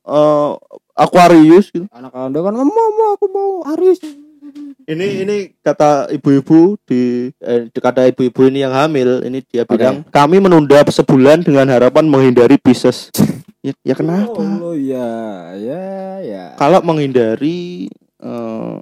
eh, 0.04 0.52
Aquarius 0.92 1.72
gitu 1.72 1.88
Anak 1.90 2.12
anda 2.14 2.44
kan 2.44 2.54
mau 2.54 2.68
mau 2.68 3.10
aku 3.16 3.26
mau 3.32 3.50
Aries. 3.74 4.04
ini 4.84 5.24
ini 5.24 5.38
kata 5.64 6.12
ibu-ibu 6.12 6.76
di 6.84 7.32
eh, 7.40 7.72
kata 7.72 8.12
ibu-ibu 8.12 8.52
ini 8.52 8.68
yang 8.68 8.76
hamil 8.76 9.24
ini 9.24 9.40
dia 9.40 9.64
bilang 9.64 10.04
kami 10.12 10.44
menunda 10.44 10.84
sebulan 10.84 11.48
dengan 11.48 11.72
harapan 11.72 12.06
menghindari 12.06 12.60
Pisces 12.60 13.08
ya, 13.64 13.74
ya 13.82 13.94
kenapa 13.96 14.44
Oh 14.62 14.76
ya, 14.76 15.10
ya, 15.58 15.84
ya. 16.22 16.44
kalau 16.60 16.84
menghindari 16.84 17.88
eh, 18.20 18.76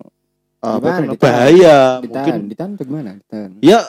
apa 0.62 0.78
Gimana? 0.78 1.06
Ditahan? 1.13 1.22
bahaya 1.22 1.78
mungkin 2.02 2.10
Ditahan, 2.10 2.41
ditahan 2.50 2.72
atau 2.78 2.86
gimana? 2.86 3.10
Ditahan. 3.17 3.52
ya 3.62 3.80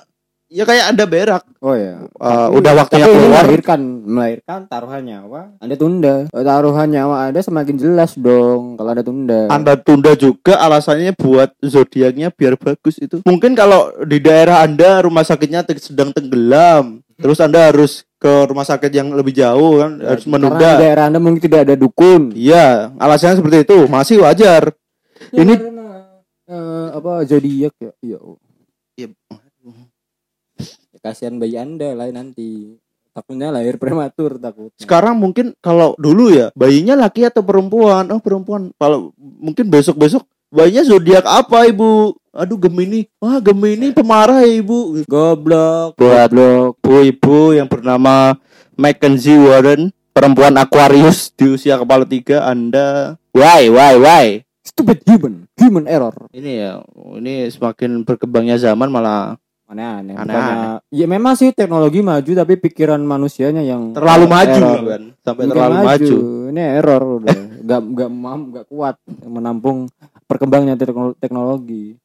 ya 0.52 0.62
kayak 0.62 0.92
ada 0.92 1.04
berak 1.04 1.42
Oh 1.58 1.72
ya. 1.72 2.04
Eh, 2.04 2.48
udah 2.52 2.72
waktunya 2.76 3.06
Tapi 3.06 3.14
keluar 3.14 3.42
melahirkan, 3.42 3.80
melahirkan 4.02 4.60
taruhan 4.66 5.00
nyawa. 5.00 5.54
Anda 5.56 5.74
tunda. 5.74 6.14
Oh, 6.28 6.42
Taruhan 6.42 6.88
nyawa 6.88 7.14
Anda 7.24 7.40
semakin 7.40 7.76
jelas 7.76 8.12
dong 8.14 8.76
kalau 8.76 8.90
Anda 8.90 9.00
tunda. 9.00 9.40
anda 9.48 9.74
tunda 9.74 10.12
juga 10.12 10.58
alasannya 10.58 11.14
buat 11.14 11.54
zodiaknya 11.58 12.28
biar 12.28 12.54
bagus 12.54 12.98
itu 12.98 13.22
mungkin 13.22 13.54
kalau 13.54 13.94
di 14.02 14.18
daerah 14.18 14.60
anda 14.60 15.00
rumah 15.00 15.22
sakitnya 15.22 15.64
sedang 15.76 16.10
tenggelam 16.10 17.00
terus 17.16 17.38
anda 17.38 17.70
harus 17.70 18.02
ke 18.18 18.46
rumah 18.46 18.62
sakit 18.62 18.90
yang 18.90 19.10
lebih 19.10 19.32
jauh 19.32 19.78
kan 19.78 19.98
harus 19.98 20.22
Karena 20.22 20.26
di 20.26 20.30
menunda 20.32 20.70
daerah 20.76 21.04
Anda 21.06 21.18
mungkin 21.18 21.38
tidak 21.40 21.60
ada 21.64 21.74
dukun. 21.74 22.34
iya 22.34 22.90
alasannya 22.96 23.38
seperti 23.38 23.58
itu 23.62 23.78
masih 23.86 24.20
wajar 24.20 24.74
Ya, 25.30 25.38
Ini- 25.38 25.54
karena, 25.54 25.86
eh, 26.44 26.86
apa 26.92 27.12
zodiak 27.24 27.74
ya? 27.78 27.92
Ya. 28.02 28.18
Ya, 28.98 29.06
Ya, 29.06 29.08
kasihan 31.02 31.36
bayi 31.36 31.58
Anda 31.58 31.92
lah 31.98 32.08
nanti. 32.14 32.78
Takutnya 33.12 33.52
lahir 33.52 33.76
prematur 33.76 34.40
takutnya. 34.40 34.80
sekarang 34.80 35.20
mungkin 35.20 35.52
kalau 35.60 35.92
dulu 36.00 36.32
ya 36.32 36.48
bayinya 36.56 36.96
laki 36.96 37.28
atau 37.28 37.44
perempuan 37.44 38.08
oh 38.08 38.16
perempuan 38.24 38.72
kalau 38.80 39.12
mungkin 39.20 39.68
besok 39.68 40.00
besok 40.00 40.24
bayinya 40.48 40.80
zodiak 40.80 41.20
apa 41.28 41.68
ibu 41.68 42.16
aduh 42.32 42.56
gemini 42.56 43.04
wah 43.20 43.36
gemini 43.36 43.92
pemarah 43.92 44.40
ya 44.40 44.64
ibu 44.64 45.04
Goblok. 45.04 46.00
buat 46.00 46.32
bu 46.32 46.96
ibu 47.04 47.52
yang 47.52 47.68
bernama 47.68 48.32
Mackenzie 48.80 49.36
Warren 49.36 49.92
perempuan 50.16 50.56
Aquarius 50.56 51.28
di 51.36 51.52
usia 51.52 51.76
kepala 51.76 52.08
tiga 52.08 52.48
anda 52.48 53.20
why 53.36 53.68
why 53.68 54.00
why 54.00 54.26
Stupid 54.62 55.02
human. 55.04 55.50
Human 55.58 55.90
error. 55.90 56.14
ini 56.30 56.62
ya 56.62 56.80
ini 57.18 57.50
semakin 57.50 58.06
berkembangnya 58.06 58.56
zaman 58.56 58.88
malah 58.88 59.36
Aneh-aneh. 59.72 60.14
Aneh-aneh. 60.14 60.28
Bukannya- 60.28 60.80
Ya 60.92 61.06
memang 61.06 61.32
sih 61.32 61.48
teknologi 61.50 62.00
maju 62.00 62.30
tapi 62.30 62.54
pikiran 62.58 63.00
manusianya 63.00 63.61
yang 63.61 63.90
terlalu 63.90 64.28
maju 64.28 64.52
error. 64.52 64.80
kan 64.87 65.02
sampai 65.18 65.42
Bukan 65.42 65.50
terlalu 65.50 65.74
maju. 65.80 66.16
Ini 66.52 66.62
error 66.76 67.02
udah. 67.18 67.38
Gak 67.62 67.80
gak 67.96 68.11
mam 68.11 68.40
gak 68.50 68.66
kuat 68.66 68.96
menampung 69.22 69.88
perkembangannya 70.26 70.76
teknol- 70.76 71.16
teknologi. 71.16 71.96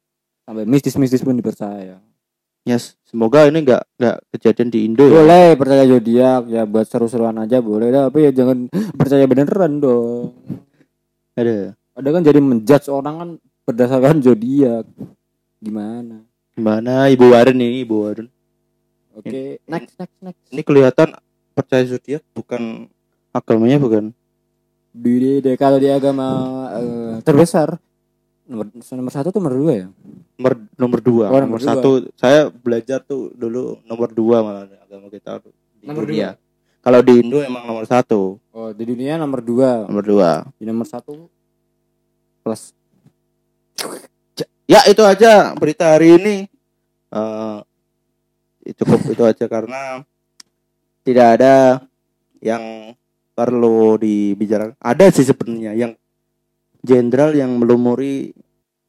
Sampai 0.42 0.64
mistis-mistis 0.64 1.20
pun 1.20 1.36
dipercaya. 1.36 2.00
Yes, 2.64 3.00
semoga 3.02 3.44
ini 3.44 3.60
nggak 3.62 3.96
nggak 3.96 4.16
kejadian 4.30 4.68
di 4.68 4.84
Indo 4.84 5.00
ya. 5.02 5.12
Boleh 5.14 5.48
percaya 5.54 5.84
zodiak 5.84 6.42
ya 6.46 6.62
buat 6.64 6.84
seru-seruan 6.84 7.36
aja 7.38 7.60
boleh 7.60 7.88
tapi 7.88 8.24
ya 8.24 8.32
jangan 8.34 8.68
percaya 9.00 9.24
beneran 9.24 9.76
dong. 9.78 10.36
Ada. 11.32 11.72
Ada 11.94 12.08
kan 12.10 12.22
jadi 12.22 12.36
menjudge 12.38 12.88
orang 12.88 13.14
kan 13.16 13.28
berdasarkan 13.64 14.20
zodiak. 14.20 14.84
Gimana? 15.58 16.27
Gimana 16.58 17.06
Ibu 17.06 17.24
Warren 17.30 17.54
ini 17.54 17.86
Ibu 17.86 17.94
Warren? 18.02 18.28
Oke, 19.14 19.62
next 19.62 19.94
next 19.94 20.18
next. 20.18 20.42
Ini 20.50 20.62
kelihatan 20.62 21.14
percaya 21.54 21.86
zodiak 21.86 22.22
bukan 22.34 22.90
agamanya 23.30 23.78
bukan. 23.78 24.10
Di, 24.90 25.38
di- 25.38 25.54
kalau 25.54 25.78
di 25.78 25.86
agama 25.86 26.26
eh, 26.74 27.14
terbesar 27.22 27.78
nomor 28.48 28.66
nomor 28.72 29.12
satu 29.12 29.28
tuh 29.30 29.38
nomor 29.38 29.54
dua 29.54 29.72
ya. 29.76 29.86
Nomor 30.34 30.52
nomor 30.74 30.98
dua, 30.98 31.24
Oh, 31.28 31.38
nomor, 31.38 31.42
nomor 31.46 31.60
dua. 31.62 31.68
satu. 31.70 31.90
Saya 32.14 32.40
belajar 32.48 32.98
tuh 33.02 33.30
dulu 33.34 33.78
nomor 33.84 34.10
dua 34.10 34.42
malah 34.42 34.64
agama 34.82 35.06
kita 35.06 35.38
tuh 35.38 35.54
di 35.78 35.86
Nomor 35.86 36.02
dunia. 36.02 36.34
Kalau 36.78 37.00
di 37.02 37.14
Indo 37.20 37.38
emang 37.38 37.66
nomor 37.66 37.84
satu, 37.84 38.38
Oh 38.50 38.70
di 38.72 38.82
dunia 38.82 39.14
nomor 39.14 39.38
dua. 39.38 39.86
nomor 39.86 40.02
dua. 40.02 40.30
Di 40.56 40.64
nomor 40.64 40.86
satu 40.86 41.30
plus. 42.42 42.74
Ya 44.68 44.84
itu 44.84 45.00
aja 45.00 45.56
berita 45.56 45.96
hari 45.96 46.20
ini. 46.20 46.36
Eh 47.08 47.58
cukup 48.76 49.00
itu 49.08 49.22
aja 49.24 49.44
karena 49.48 50.04
tidak 51.00 51.40
ada 51.40 51.54
yang 52.44 52.92
perlu 53.32 53.96
dibicarakan. 53.96 54.76
Ada 54.76 55.08
sih 55.08 55.24
sebenarnya 55.24 55.72
yang 55.72 55.92
jenderal 56.84 57.32
yang 57.32 57.56
melumuri 57.56 58.36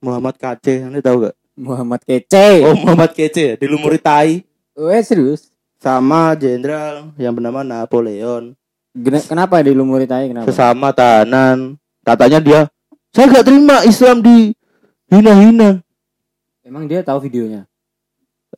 Muhammad 0.04 0.36
KC, 0.36 0.90
Anda 0.90 1.00
tahu 1.00 1.28
gak? 1.28 1.36
Muhammad 1.60 2.02
Kece. 2.08 2.64
Oh 2.64 2.76
Muhammad 2.76 3.12
ya, 3.16 3.56
dilumuri 3.60 4.00
tai 4.00 4.48
eh, 4.80 5.04
serius? 5.04 5.52
sama 5.80 6.36
jenderal 6.36 7.16
yang 7.16 7.32
bernama 7.32 7.64
Napoleon 7.64 8.52
Gena- 8.92 9.24
kenapa 9.24 9.64
dilumuri 9.64 10.04
tai 10.08 10.28
kenapa? 10.32 10.48
sesama 10.48 10.92
tahanan. 10.92 11.76
Katanya 12.04 12.40
dia, 12.40 12.62
saya 13.12 13.28
gak 13.32 13.48
terima 13.48 13.84
Islam 13.88 14.24
di 14.24 14.56
hina-hina. 15.10 15.82
Emang 16.64 16.86
dia 16.86 17.02
tahu 17.02 17.26
videonya? 17.26 17.66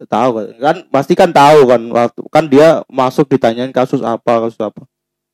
Tahu 0.08 0.30
kan? 0.60 0.78
pasti 0.88 1.14
kan 1.16 1.30
tahu 1.32 1.68
kan 1.68 1.82
waktu 1.92 2.22
kan 2.32 2.46
dia 2.48 2.82
masuk 2.88 3.28
ditanyain 3.28 3.72
kasus 3.76 4.00
apa 4.04 4.48
kasus 4.48 4.60
apa. 4.60 4.84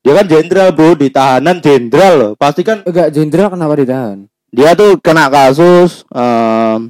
Dia 0.02 0.14
kan 0.18 0.26
jenderal 0.30 0.72
bro, 0.72 0.96
di 0.96 1.12
tahanan 1.12 1.60
jenderal 1.60 2.14
loh. 2.16 2.32
Pasti 2.38 2.64
kan 2.64 2.80
Enggak, 2.86 3.12
jenderal 3.12 3.52
kenapa 3.52 3.76
ditahan? 3.76 4.30
dia 4.48 4.72
tuh 4.80 4.96
kena 5.04 5.28
kasus 5.28 6.08
em, 6.08 6.88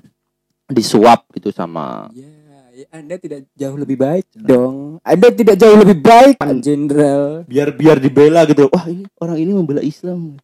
disuap 0.69 1.25
gitu 1.33 1.49
sama 1.49 2.07
Ya, 2.77 2.85
Anda 2.93 3.17
tidak 3.17 3.49
jauh 3.57 3.73
lebih 3.73 3.97
baik 3.97 4.29
dong. 4.37 5.01
Anda 5.01 5.33
tidak 5.33 5.57
jauh 5.57 5.81
lebih 5.81 5.97
baik, 5.97 6.37
Pak 6.37 6.61
Jenderal. 6.61 7.41
biar 7.49 7.73
biar 7.73 7.97
dibela 7.97 8.45
gitu. 8.45 8.69
Wah 8.69 8.85
ini 8.85 9.09
orang 9.17 9.37
ini 9.41 9.49
membela 9.49 9.81
Islam. 9.81 10.37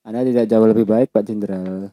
Anda 0.00 0.24
tidak 0.24 0.48
jauh 0.48 0.64
lebih 0.64 0.88
baik, 0.88 1.12
Pak 1.12 1.28
Jenderal. 1.28 1.92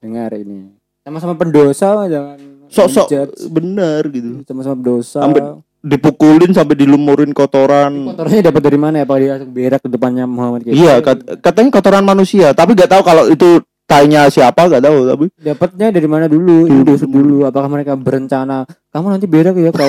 Dengar 0.00 0.32
ini. 0.32 0.72
Sama-sama 1.00 1.36
pendosa, 1.36 2.08
jangan 2.08 2.38
Sok-sok 2.70 3.08
bener 3.50 4.02
gitu. 4.08 4.40
Sama-sama 4.44 4.76
pendosa. 4.76 5.20
Sampai- 5.20 5.44
Dipukulin 5.80 6.52
sampai 6.52 6.76
dilumurin 6.76 7.32
kotoran. 7.32 8.12
Kotornya 8.12 8.52
dapat 8.52 8.62
dari 8.62 8.76
mana 8.76 9.00
ya? 9.00 9.08
Apa 9.08 9.16
dia 9.16 9.40
berak 9.40 9.80
ke 9.80 9.88
depannya 9.88 10.28
Muhammad 10.28 10.60
Kece? 10.60 10.76
Iya, 10.76 11.00
kat- 11.00 11.40
katanya 11.40 11.72
kotoran 11.72 12.04
manusia, 12.04 12.52
tapi 12.52 12.76
nggak 12.76 12.90
tahu 12.90 13.00
kalau 13.00 13.24
itu 13.26 13.64
tainya 13.88 14.28
siapa 14.28 14.68
nggak 14.68 14.84
tahu 14.84 14.96
tapi 15.08 15.24
Dapatnya 15.34 15.88
dari 15.88 16.04
mana 16.04 16.28
dulu? 16.28 16.68
Ini 16.68 16.84
dulu 16.84 17.00
dulu. 17.02 17.36
Apakah 17.42 17.72
mereka 17.72 17.96
berencana? 17.96 18.68
Kamu 18.92 19.08
nanti 19.08 19.24
berak 19.24 19.56
ya 19.56 19.72
kalau 19.72 19.88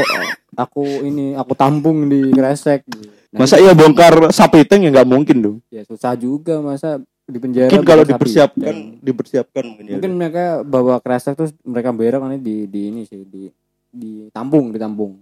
aku 0.55 1.03
ini 1.03 1.35
aku 1.35 1.51
tampung 1.53 2.07
di 2.07 2.31
kresek. 2.31 2.87
Nah, 3.35 3.43
masa 3.43 3.59
iya 3.59 3.75
bongkar 3.75 4.31
sapi 4.31 4.63
tank 4.63 4.87
ya 4.87 4.95
nggak 4.95 5.07
mungkin 5.07 5.37
dong. 5.39 5.57
ya 5.67 5.83
susah 5.83 6.15
juga 6.15 6.63
masa 6.63 7.03
di 7.31 7.39
penjara. 7.39 7.67
Mungkin 7.67 7.83
kalau 7.83 8.03
sapi. 8.03 8.11
dipersiapkan 8.13 8.63
Dan 8.67 8.77
dipersiapkan 8.99 9.63
mungkin 9.65 9.83
ya. 9.83 9.93
mungkin 9.95 10.11
mereka 10.13 10.43
bawa 10.61 10.99
kresek 10.99 11.33
terus 11.33 11.55
mereka 11.61 11.89
berak 11.89 12.19
nanti 12.19 12.37
di 12.37 12.55
di 12.65 12.81
ini 12.87 13.01
sih 13.03 13.23
di 13.23 13.47
ditampung 13.89 14.69
ditampung. 14.69 15.19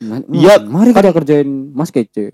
Nah, 0.00 0.16
Iya, 0.26 0.64
mari 0.64 0.90
kita 0.90 1.12
kerjain 1.12 1.44
Mas 1.70 1.92
Kece. 1.92 2.32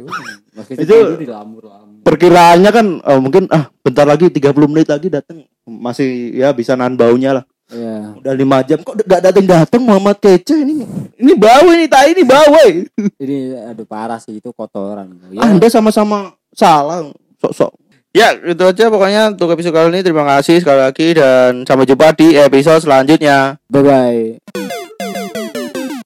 Mas 0.55 0.67
Kece 0.67 0.87
Itu- 0.87 1.03
itu 1.11 1.27
dilamur-lamur. 1.27 1.99
Perkiraannya 2.01 2.71
kan 2.71 2.87
eh, 2.97 3.19
mungkin 3.19 3.51
ah 3.51 3.67
bentar 3.81 4.07
lagi 4.07 4.31
30 4.31 4.55
menit 4.67 4.87
lagi 4.87 5.11
datang 5.11 5.43
masih 5.65 6.07
ya 6.33 6.55
bisa 6.55 6.79
nahan 6.79 6.95
baunya 6.95 7.35
lah. 7.35 7.45
Iya. 7.67 8.15
Udah 8.15 8.33
lima 8.33 8.63
jam 8.63 8.79
kok 8.79 8.95
nggak 8.95 9.19
datang 9.21 9.43
datang 9.45 9.83
Muhammad 9.83 10.15
Kece 10.17 10.55
ini 10.55 10.87
ini 11.19 11.33
bau 11.35 11.67
ini 11.67 11.91
tai 11.91 12.15
ini 12.15 12.23
bau. 12.23 12.55
Ini 13.19 13.39
aduh 13.67 13.83
parah 13.83 14.23
sih 14.23 14.39
itu 14.39 14.55
kotoran. 14.55 15.19
Ya, 15.29 15.43
Anda 15.43 15.67
sama-sama 15.67 16.31
salah 16.55 17.11
sok-sok. 17.37 17.75
Ya, 18.17 18.33
itu 18.33 18.65
aja 18.65 18.89
pokoknya 18.89 19.37
untuk 19.37 19.53
episode 19.53 19.77
kali 19.77 19.93
ini. 19.93 20.01
Terima 20.01 20.25
kasih 20.25 20.65
sekali 20.65 20.81
lagi 20.81 21.13
dan 21.13 21.69
sampai 21.69 21.85
jumpa 21.85 22.17
di 22.17 22.33
episode 22.41 22.81
selanjutnya. 22.81 23.61
bye 23.69 23.85
bye. 23.85 25.05